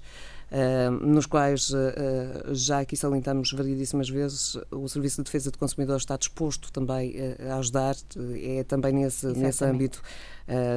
[1.03, 6.17] nos quais uh, já aqui salientamos variedíssimas vezes, o Serviço de Defesa do Consumidor está
[6.17, 7.15] disposto também
[7.49, 7.95] a ajudar,
[8.43, 10.03] é também nesse, nesse âmbito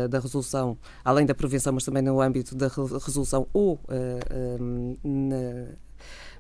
[0.10, 3.80] da resolução, além da prevenção, mas também no âmbito da resolução ou
[5.04, 5.74] na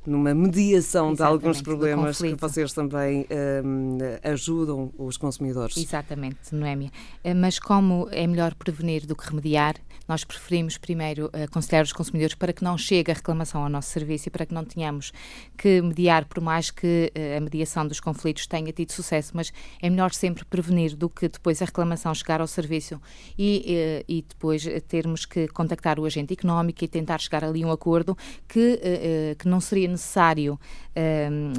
[0.05, 3.25] numa mediação Exatamente, de alguns problemas que vocês também
[3.63, 5.77] um, ajudam os consumidores.
[5.77, 6.91] Exatamente, Noémia.
[7.35, 9.75] Mas como é melhor prevenir do que remediar,
[10.07, 14.27] nós preferimos primeiro aconselhar os consumidores para que não chegue a reclamação ao nosso serviço
[14.27, 15.13] e para que não tenhamos
[15.57, 19.89] que mediar, por mais que eh, a mediação dos conflitos tenha tido sucesso, mas é
[19.89, 22.99] melhor sempre prevenir do que depois a reclamação chegar ao serviço
[23.37, 27.67] e, eh, e depois termos que contactar o agente económico e tentar chegar ali a
[27.67, 30.60] um acordo que, eh, que não seria necessário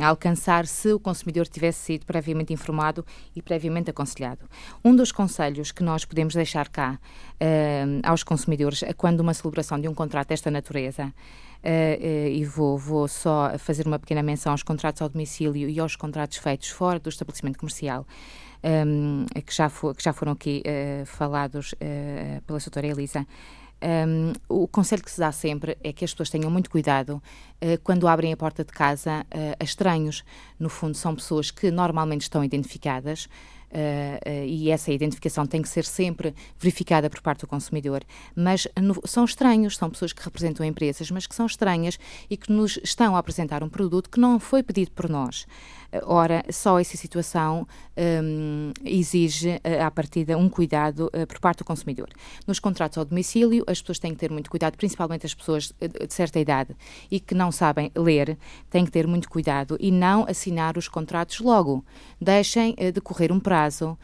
[0.00, 4.48] alcançar se o consumidor tivesse sido previamente informado e previamente aconselhado.
[4.84, 7.00] Um dos conselhos que nós podemos deixar cá
[8.04, 11.12] aos consumidores consumidores quando uma celebração de um contrato desta natureza
[11.64, 15.80] Uh, uh, e vou, vou só fazer uma pequena menção aos contratos ao domicílio e
[15.80, 18.06] aos contratos feitos fora do estabelecimento comercial,
[18.62, 21.74] um, ehm, que, já for, que já foram aqui uh, falados
[22.46, 23.26] pela doutora Elisa.
[23.84, 27.22] Um, o conselho que se dá sempre é que as pessoas tenham muito cuidado
[27.82, 29.26] quando abrem a porta de casa
[29.58, 30.22] a estranhos.
[30.58, 33.28] No fundo, são pessoas que normalmente estão identificadas,
[33.74, 38.02] uh, e essa identificação tem que ser sempre verificada por parte do consumidor.
[38.34, 41.98] Mas no, são estranhos, são pessoas que representam empresas, mas que são estranhas
[42.30, 45.46] e que nos estão a apresentar um produto que não foi pedido por nós.
[46.04, 52.08] Ora, só essa situação um, exige, à partida, um cuidado uh, por parte do consumidor.
[52.46, 56.14] Nos contratos ao domicílio, as pessoas têm que ter muito cuidado, principalmente as pessoas de
[56.14, 56.74] certa idade
[57.10, 58.36] e que não sabem ler,
[58.70, 61.84] têm que ter muito cuidado e não assinar os contratos logo.
[62.20, 63.96] Deixem uh, decorrer um prazo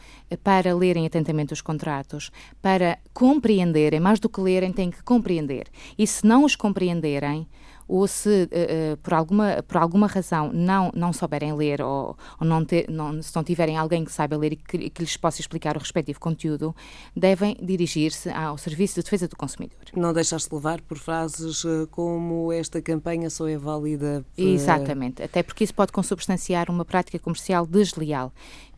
[0.43, 5.67] para lerem atentamente os contratos, para compreenderem, mais do que lerem, têm que compreender.
[5.97, 7.47] E se não os compreenderem,
[7.91, 12.63] ou se uh, por, alguma, por alguma razão não, não souberem ler ou, ou não,
[12.63, 15.75] ter, não se não tiverem alguém que saiba ler e que, que lhes possa explicar
[15.75, 16.73] o respectivo conteúdo,
[17.13, 19.77] devem dirigir-se ao Serviço de Defesa do Consumidor.
[19.93, 24.25] Não deixar-se levar por frases uh, como esta campanha só é válida.
[24.37, 28.31] Exatamente, até porque isso pode consubstanciar uma prática comercial desleal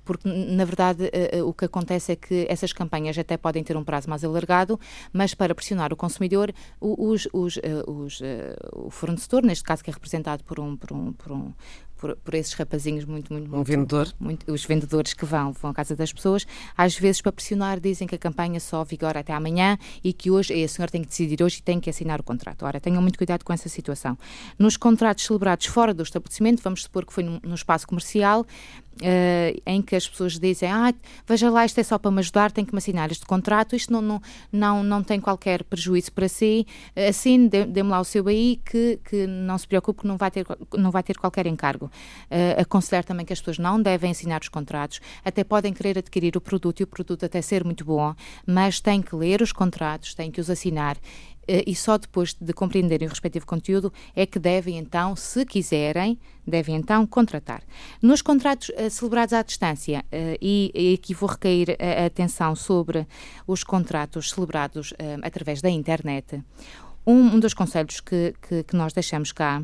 [0.03, 3.83] porque na verdade uh, o que acontece é que essas campanhas até podem ter um
[3.83, 4.79] prazo mais alargado,
[5.11, 8.21] mas para pressionar o consumidor, os, os, uh, os,
[8.73, 11.53] o fornecedor, neste caso que é representado por um, por um, por um
[12.03, 14.13] por, por, esses rapazinhos muito, muito, um vendedor.
[14.19, 18.05] Muito, os vendedores que vão, vão à casa das pessoas, às vezes para pressionar dizem
[18.05, 21.41] que a campanha só vigora até amanhã e que hoje a senhora tem que decidir
[21.41, 22.65] hoje e tem que assinar o contrato.
[22.65, 24.17] Ora, tenham muito cuidado com essa situação.
[24.59, 28.45] Nos contratos celebrados fora do estabelecimento, vamos supor que foi no, no espaço comercial,
[29.01, 30.93] Uh, em que as pessoas dizem, ah,
[31.27, 33.91] veja lá, isto é só para me ajudar, tem que me assinar este contrato, isto
[33.91, 38.61] não, não, não, não tem qualquer prejuízo para si, assine, dê-me lá o seu aí,
[38.63, 40.45] que, que não se preocupe que não vai ter,
[40.77, 41.89] não vai ter qualquer encargo.
[42.29, 46.35] Uh, aconselhar também que as pessoas não devem assinar os contratos, até podem querer adquirir
[46.35, 50.13] o produto e o produto até ser muito bom, mas têm que ler os contratos,
[50.13, 50.97] têm que os assinar
[51.47, 56.17] eh, e só depois de compreenderem o respectivo conteúdo é que devem então, se quiserem,
[56.45, 57.61] devem então contratar.
[58.01, 62.55] Nos contratos uh, celebrados à distância, uh, e, e, aqui vou recair a, a, atenção
[62.55, 63.07] sobre
[63.47, 66.41] os contratos celebrados uh, através da internet,
[67.05, 69.61] um, um dos conselhos que, que, que nós deixamos cá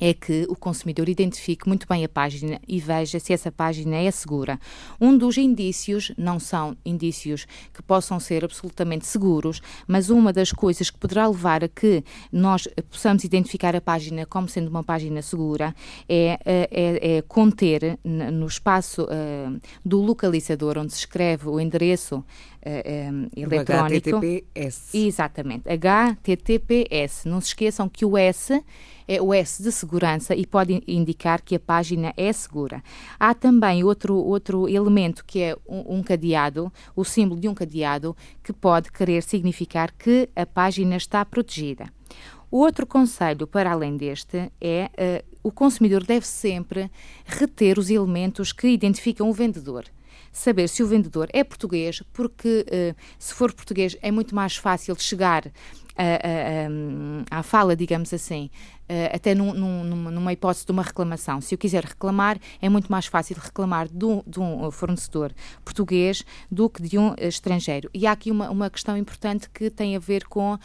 [0.00, 4.10] é que o consumidor identifique muito bem a página e veja se essa página é
[4.10, 4.58] segura.
[5.00, 10.90] Um dos indícios, não são indícios que possam ser absolutamente seguros, mas uma das coisas
[10.90, 15.74] que poderá levar a que nós possamos identificar a página como sendo uma página segura
[16.08, 22.16] é, é, é, é conter no espaço uh, do localizador onde se escreve o endereço
[22.16, 24.16] uh, um, eletrónico.
[24.16, 24.94] HTTPS.
[24.94, 25.64] Exatamente.
[25.68, 27.28] HTTPS.
[27.28, 28.62] Não se esqueçam que o S
[29.06, 32.82] é o S de segurança e pode indicar que a página é segura.
[33.18, 38.16] Há também outro, outro elemento que é um, um cadeado, o símbolo de um cadeado,
[38.42, 41.86] que pode querer significar que a página está protegida.
[42.50, 44.90] Outro conselho, para além deste, é
[45.24, 46.90] uh, o consumidor deve sempre
[47.24, 49.84] reter os elementos que identificam o vendedor
[50.34, 54.96] saber se o vendedor é português, porque uh, se for português é muito mais fácil
[54.98, 55.44] chegar
[57.30, 58.50] à fala, digamos assim,
[59.12, 61.40] até num, num, numa hipótese de uma reclamação.
[61.40, 65.32] Se eu quiser reclamar, é muito mais fácil reclamar de um, de um fornecedor
[65.64, 67.88] português do que de um estrangeiro.
[67.94, 70.58] E há aqui uma, uma questão importante que tem a ver com,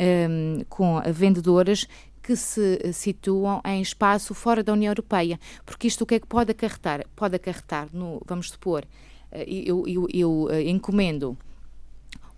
[0.00, 1.86] um, com vendedoras
[2.22, 6.26] que se situam em espaço fora da União Europeia, porque isto o que é que
[6.26, 7.04] pode acarretar?
[7.16, 8.84] Pode acarretar, no, vamos supor,
[9.32, 11.36] eh, eu, eu, eu eh, encomendo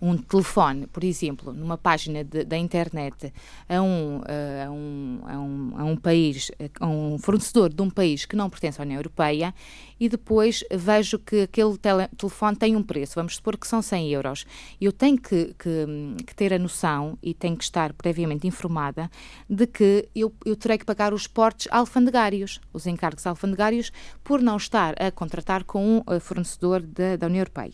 [0.03, 3.31] um telefone, por exemplo, numa página da internet
[3.69, 8.25] a um, a, um, a, um, a um país, a um fornecedor de um país
[8.25, 9.53] que não pertence à União Europeia
[9.99, 14.11] e depois vejo que aquele tele, telefone tem um preço, vamos supor que são 100
[14.11, 14.45] euros.
[14.79, 15.85] Eu tenho que, que,
[16.25, 19.09] que, ter a noção e tenho que estar previamente informada
[19.49, 23.91] de que eu, eu terei que pagar os portes alfandegários, os encargos alfandegários,
[24.23, 27.73] por não estar a contratar com um eh, fornecedor de, da União Europeia.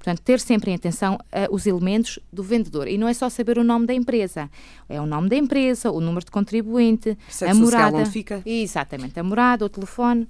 [0.00, 2.88] Portanto, ter sempre em atenção uh, os elementos do vendedor.
[2.88, 4.50] E não é só saber o nome da empresa.
[4.88, 7.98] É o nome da empresa, o número de contribuinte, a morada.
[7.98, 8.42] Onde fica.
[8.46, 10.26] Exatamente, a morada, o telefone.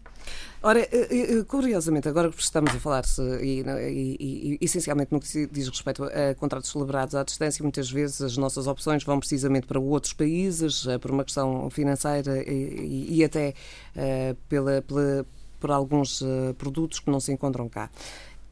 [0.63, 3.03] Ora, eh, eh, curiosamente, agora que estamos a falar
[3.41, 8.21] e, e, e, essencialmente no que diz respeito a contratos celebrados à distância, muitas vezes
[8.21, 13.55] as nossas opções vão precisamente para outros países, por uma questão financeira e, até
[13.97, 15.25] uh, pela, pela,
[15.59, 17.89] por alguns uh, produtos que não se encontram cá.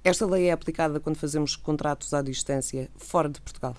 [0.02, 3.76] Esta lei é aplicada quando fazemos contratos à distância fora de Portugal?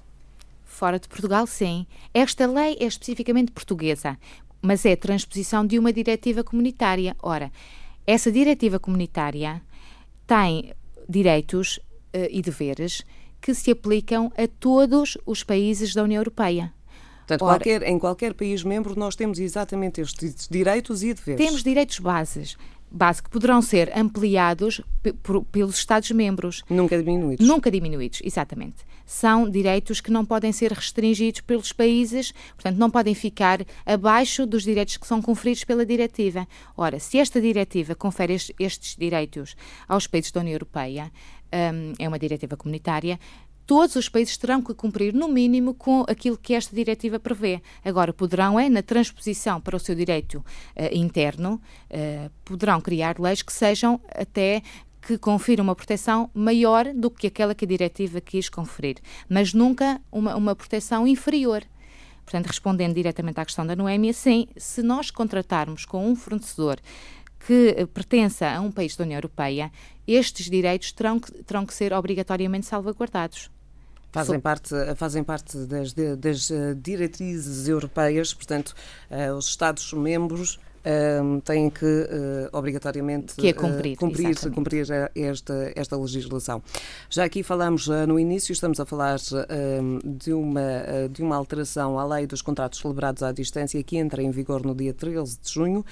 [0.66, 1.88] Fora de Portugal, sim.
[2.14, 4.20] Esta lei é especificamente portuguesa,
[4.62, 7.16] mas é a transposição de uma diretiva comunitária.
[7.24, 7.52] Ora,
[8.10, 9.62] essa diretiva comunitária
[10.26, 10.74] tem
[11.08, 13.04] direitos uh, e deveres
[13.40, 16.74] que se aplicam a todos os países da União Europeia.
[17.20, 21.46] Portanto, Ora, qualquer, em qualquer país membro nós temos exatamente estes direitos e deveres.
[21.46, 22.58] Temos direitos bases
[22.92, 24.82] base que poderão ser ampliados
[25.52, 26.64] pelos Estados-membros.
[26.70, 27.48] Nunca diminuídos.
[27.48, 28.88] Nunca diminuídos, exatamente.
[29.06, 34.64] São direitos que não podem ser restringidos pelos países, portanto, não podem ficar abaixo dos
[34.64, 36.48] direitos que são conferidos pela diretiva.
[36.78, 39.56] Ora, se esta diretiva confere estes direitos
[39.88, 41.12] aos países da União Europeia,
[41.52, 43.20] um, é uma diretiva comunitária,
[43.70, 47.62] todos os países terão que cumprir, no mínimo, com aquilo que esta diretiva prevê.
[47.86, 50.44] Agora, poderão, é, na transposição para o seu direito uh,
[50.92, 51.62] interno,
[51.92, 54.64] uh, poderão criar leis que sejam até
[55.04, 58.98] que confiram uma proteção maior do que aquela que a diretiva quis conferir,
[59.30, 61.64] mas nunca uma, uma proteção inferior.
[62.26, 66.80] Portanto, respondendo diretamente à questão da Noémia, sim, se nós contratarmos com um fornecedor
[67.46, 69.72] que eh, pertença a um país da União Europeia,
[70.08, 73.52] estes direitos terão que, terão que ser obrigatoriamente salvaguardados.
[74.12, 78.74] Fazem parte, fazem parte das, das eh, diretrizes europeias, portanto,
[79.12, 85.98] uh, os Estados-membros uh, têm que uh, obrigatoriamente que é cumprir, cumprir, cumprir, esta, esta
[85.98, 86.62] legislação.
[87.10, 89.18] Já aqui falamos no início, estamos a falar
[90.04, 90.62] de, uma,
[91.12, 94.76] de uma alteração à lei dos contratos celebrados à distância que entra em vigor no
[94.76, 95.86] dia 13 de junho.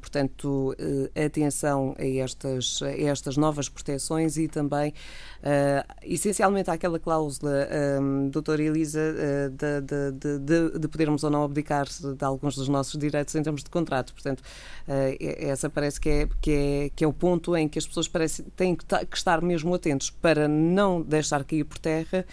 [0.00, 0.74] portanto,
[1.14, 4.92] atenção a estas, a estas novas proteções e também
[5.40, 7.66] Uh, essencialmente àquela cláusula,
[7.98, 12.68] um, doutora Elisa, uh, de, de, de, de, podermos ou não abdicar de alguns dos
[12.68, 14.12] nossos direitos em termos de contrato.
[14.12, 17.86] Portanto, uh, essa parece que é, que, é, que é o ponto em que as
[17.86, 22.24] pessoas parecem, têm que, que estar mesmo atentos para não deixar cair por terra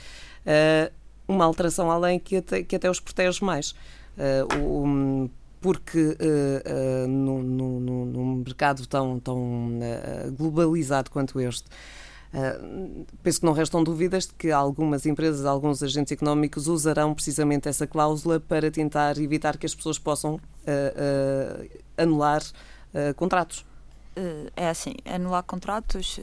[1.28, 3.76] uma alteração além que até, que até os protege mais.
[4.62, 5.30] O,
[5.62, 11.66] porque uh, uh, num, mercado tão, tão uh, globalizado quanto este,
[12.34, 17.70] Uh, penso que não restam dúvidas de que algumas empresas, alguns agentes económicos usarão precisamente
[17.70, 22.42] essa cláusula para tentar evitar que as pessoas possam uh, uh, anular
[23.16, 23.64] contratos.
[24.56, 26.20] É assim, anular contratos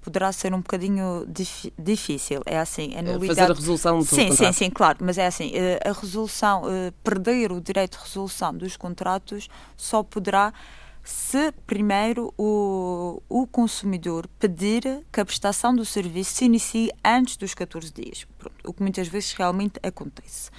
[0.00, 2.40] poderá ser um bocadinho dif difícil.
[2.46, 4.38] É assim, anular Fazer a resolução do sim, contrato.
[4.38, 5.52] Sim, sim, claro, mas é assim,
[5.84, 6.62] a resolução,
[7.04, 10.54] perder o direito de resolução dos contratos só poderá
[11.02, 14.82] se primeiro o, o consumidor pedir
[15.12, 19.08] que a prestação do serviço se inicie antes dos 14 dias, Pronto, o que muitas
[19.08, 20.50] vezes realmente acontece.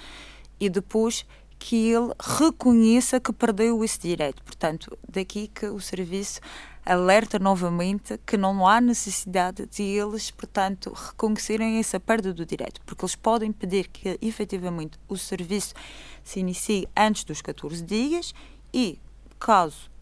[0.59, 1.25] E depois
[1.57, 4.43] que ele reconheça que perdeu esse direito.
[4.43, 6.41] Portanto, daqui que o serviço
[6.85, 13.05] alerta novamente que não há necessidade de eles, portanto, reconhecerem essa perda do direito, porque
[13.05, 15.73] eles podem pedir que efetivamente o serviço
[16.21, 18.33] se inicie antes dos 14 dias
[18.73, 18.99] e,
[19.39, 19.92] caso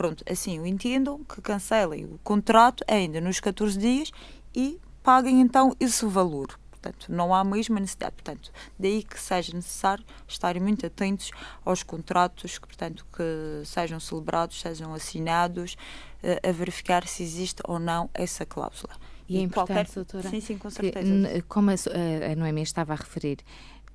[0.00, 4.10] pronto, assim o entendam, que cancelem o contrato ainda nos 14 dias
[4.54, 6.58] e paguem então esse valor.
[6.70, 8.14] Portanto, não há a mesma necessidade.
[8.14, 11.30] Portanto, daí que seja necessário estarem muito atentos
[11.66, 15.74] aos contratos que, portanto, que sejam celebrados, sejam assinados,
[16.24, 18.94] uh, a verificar se existe ou não essa cláusula.
[19.28, 19.94] E, é importante, qualquer...
[19.94, 21.28] doutora, sim, sim, com certeza.
[21.28, 23.40] Que, como a, a Noemi estava a referir,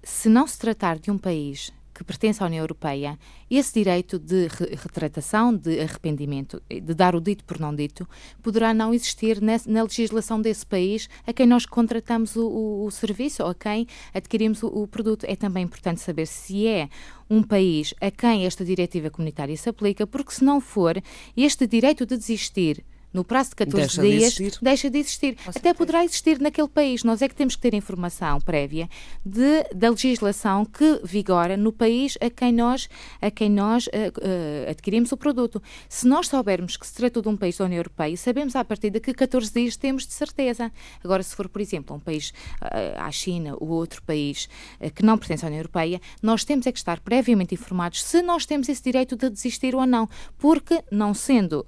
[0.04, 3.18] se não se tratar de um país que pertence à União Europeia,
[3.50, 4.48] esse direito de
[4.84, 8.08] retratação, de arrependimento, de dar o dito por não dito,
[8.44, 13.44] poderá não existir na legislação desse país a quem nós contratamos o, o, o serviço
[13.44, 15.26] ou a quem adquirimos o, o produto.
[15.26, 16.90] É também importante saber se é
[17.30, 21.02] um país a quem esta diretiva comunitária se aplica, porque se não for,
[21.36, 22.84] este direito de desistir
[23.16, 25.38] no prazo de 14 deixa dias, de deixa de existir.
[25.48, 27.02] Até poderá existir naquele país.
[27.04, 28.90] Nós é que temos que ter informação prévia
[29.26, 32.90] de, da legislação que vigora no país a quem nós,
[33.22, 35.64] a quem nós uh, uh, adquirimos o produto.
[35.88, 39.00] Se nós soubermos que se trata de um país da União Europeia, sabemos à partida
[39.00, 40.70] que 14 dias temos de certeza.
[41.02, 44.50] Agora, se for, por exemplo, um país, uh, a China ou outro país
[44.94, 48.46] que não pertence à União Europeia, nós temos é que estar previamente informados se nós
[48.46, 51.66] temos esse direito de desistir ou não, porque não sendo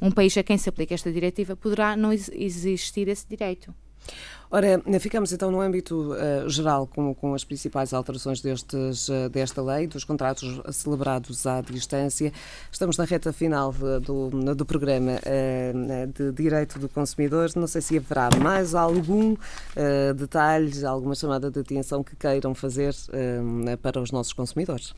[0.00, 3.74] um país a quem se aplica esta diretiva, poderá não existir esse direito.
[4.50, 9.62] Ora, ficamos então no âmbito uh, geral com, com, as principais alterações destes, uh, desta
[9.62, 12.32] lei, dos contratos celebrados à distância.
[12.70, 17.50] Estamos na reta final do, do programa uh, de Direito do Consumidor.
[17.56, 19.36] Não sei se haverá mais algum
[20.16, 22.94] detalhe, alguma chamada de atenção que queiram fazer
[23.82, 24.94] para os nossos consumidores.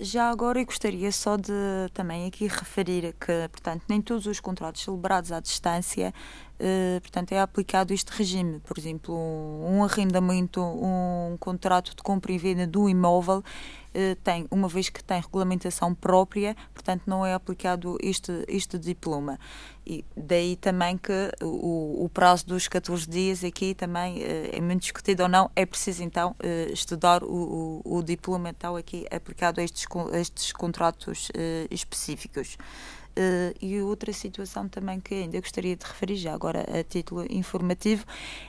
[0.00, 1.52] já agora eu gostaria só de
[1.92, 6.12] também aqui referir que, portanto, nem todos os contratos celebrados à distância
[6.60, 8.60] Uh, portanto, é aplicado este regime.
[8.60, 14.68] Por exemplo, um arrendamento, um contrato de compra e venda do imóvel uh, tem, uma
[14.68, 19.40] vez que tem regulamentação própria, portanto, não é aplicado este, este diploma.
[19.86, 24.82] E daí também que o, o prazo dos 14 dias aqui também uh, é muito
[24.82, 25.50] discutido ou não.
[25.56, 26.36] É preciso então
[26.70, 31.30] estudar o, o, o, diploma então aqui aplicado a estes, a estes contratos
[31.70, 32.58] específicos.
[33.10, 38.04] Uh, e outra situação também que ainda gostaria de referir, já agora a título informativo,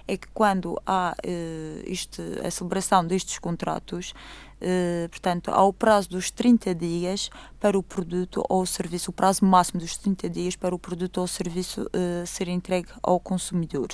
[0.08, 4.14] é que quando há uh, este, a celebração destes contratos,
[4.62, 9.44] uh, portanto, há o prazo dos 30 dias para o produto ou serviço, o prazo
[9.44, 11.90] máximo dos 30 dias para o produto ou serviço
[12.26, 13.90] ser entregue ao consumidor.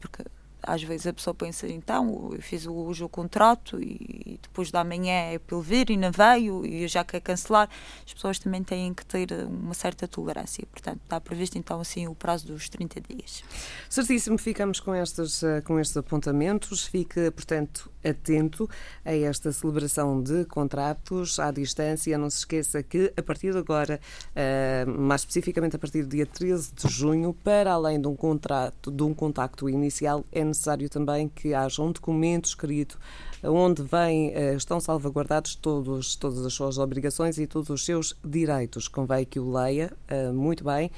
[0.00, 0.24] porque
[0.62, 5.12] às vezes a pessoa pensa, então, eu fiz hoje o contrato e depois da manhã
[5.12, 7.68] é ele vir e não veio e eu já quero cancelar.
[8.06, 10.66] As pessoas também têm que ter uma certa tolerância.
[10.70, 13.42] Portanto, está previsto então assim o prazo dos 30 dias.
[13.88, 16.86] Certíssimo, ficamos com, estes, eh, com estes apontamentos.
[16.86, 18.68] Fique, portanto, atento
[19.04, 22.16] a esta celebração de contratos à distância.
[22.18, 24.00] Não se esqueça que a partir de agora,
[24.34, 28.90] eh, mais especificamente a partir do dia 13 de junho, para além de um contrato,
[28.90, 32.98] de um contacto inicial, é necessário também que haja um documento escrito
[33.42, 38.88] onde vem, eh, estão salvaguardados todos, todas as suas obrigações e todos os seus direitos.
[38.88, 40.90] Convém que o leia eh, muito bem.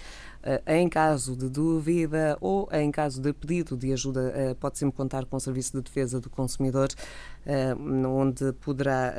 [0.43, 5.24] Eh, em caso de dúvida ou em caso de pedido de ajuda, pode sempre contar
[5.24, 6.88] com o Serviço de Defesa do Consumidor,
[8.09, 9.14] onde poderá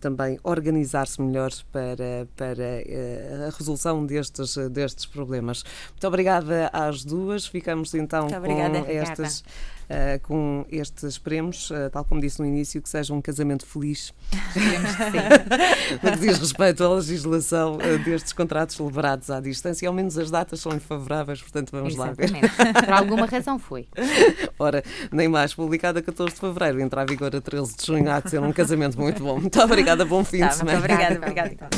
[0.00, 5.64] também organizar-se melhor para, para a resolução destes, destes problemas.
[5.90, 7.46] Muito obrigada às duas.
[7.46, 9.42] Ficamos então com estas.
[9.88, 14.12] Uh, com estes, esperemos, uh, tal como disse no início, que seja um casamento feliz.
[14.48, 15.96] Esperemos que sim.
[16.04, 20.30] no que diz respeito à legislação uh, destes contratos celebrados à distância, ao menos as
[20.30, 22.32] datas são favoráveis, portanto vamos Exatamente.
[22.34, 22.84] lá ver.
[22.84, 23.88] Por alguma razão foi.
[24.58, 28.10] Ora, nem mais, publicado a 14 de fevereiro, entra a vigor a 13 de junho,
[28.10, 29.40] há de ser um casamento muito bom.
[29.40, 30.78] Muito obrigada, bom fim tá, de semana.
[30.78, 31.68] Muito obrigada, obrigada.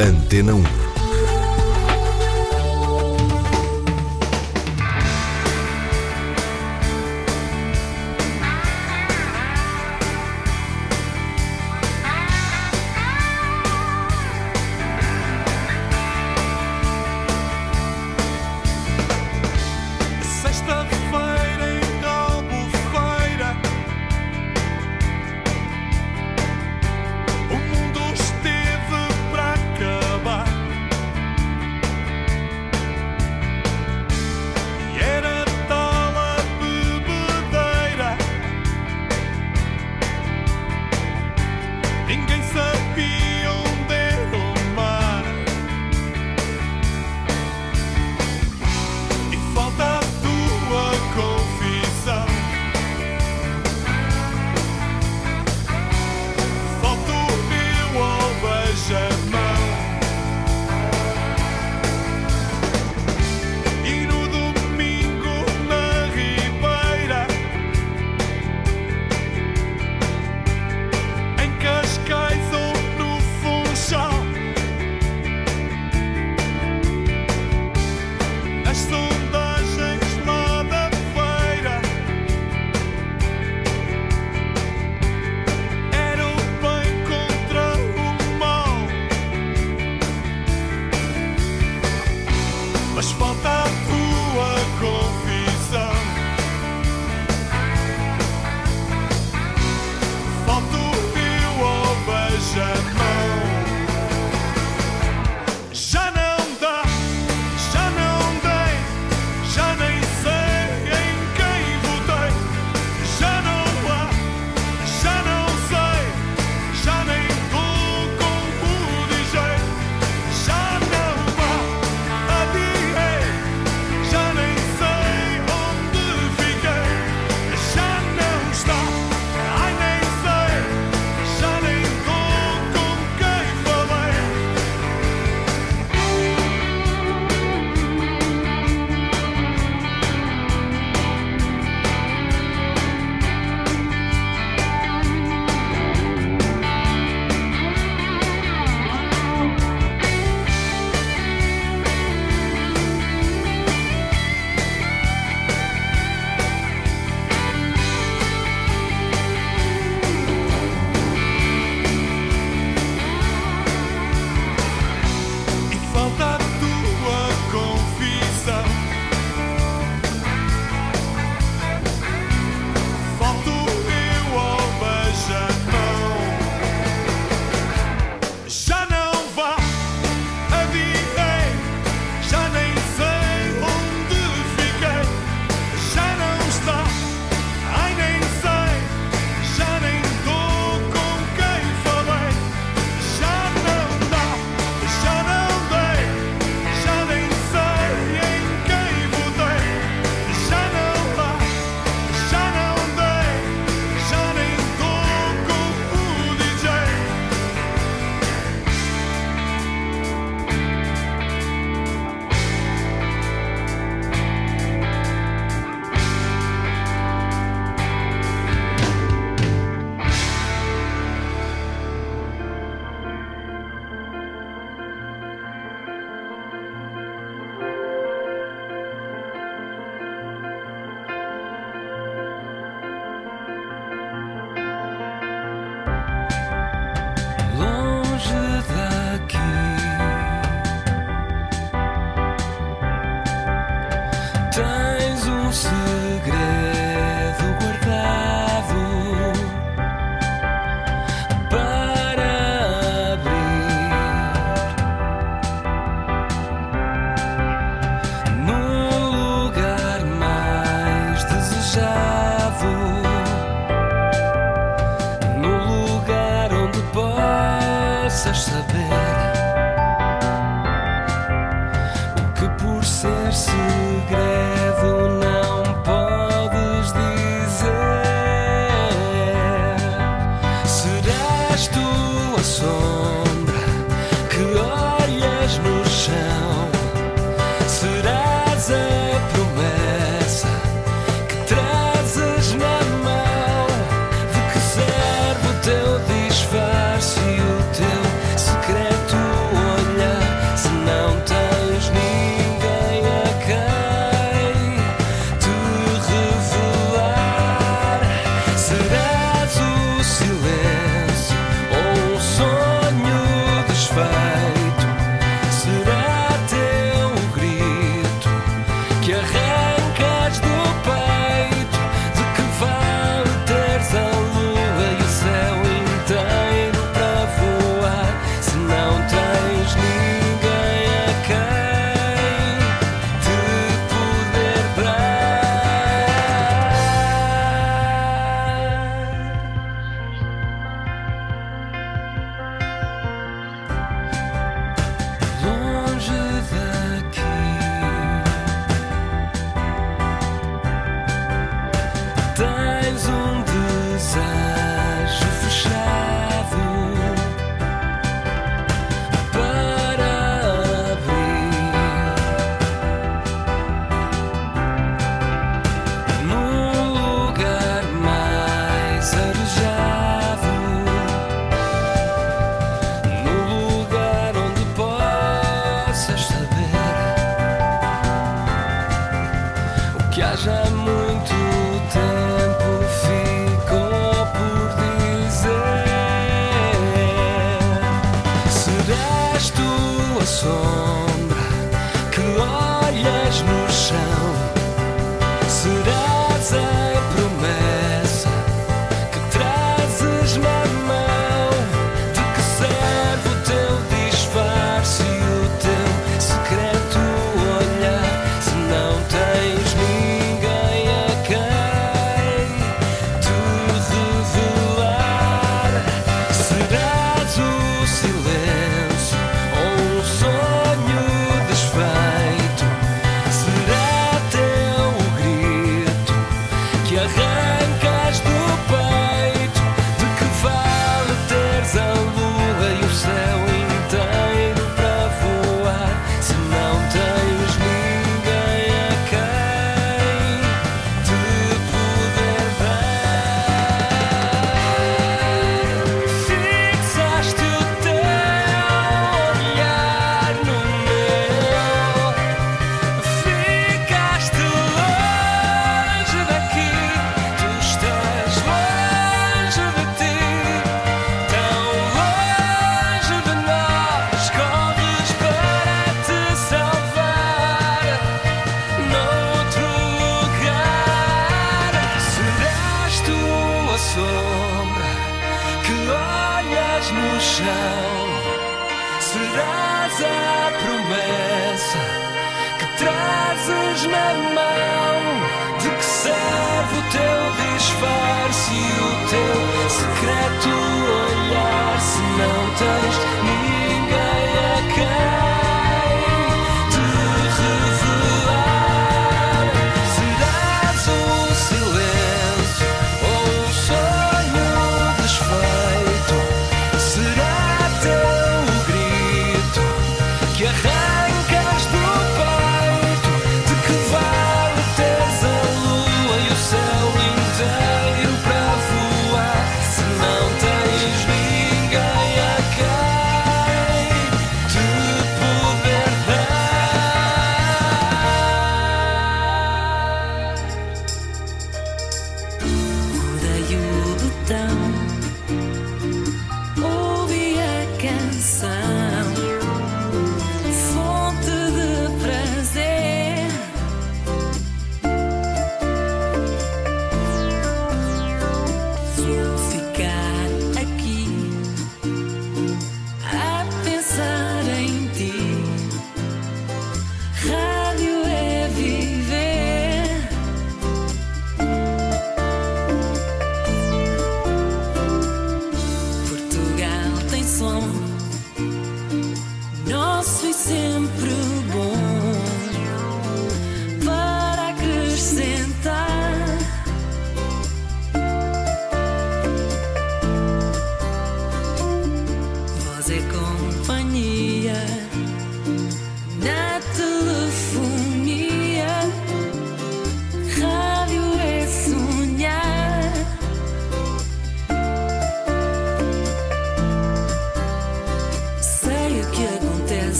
[0.00, 0.87] Antena 1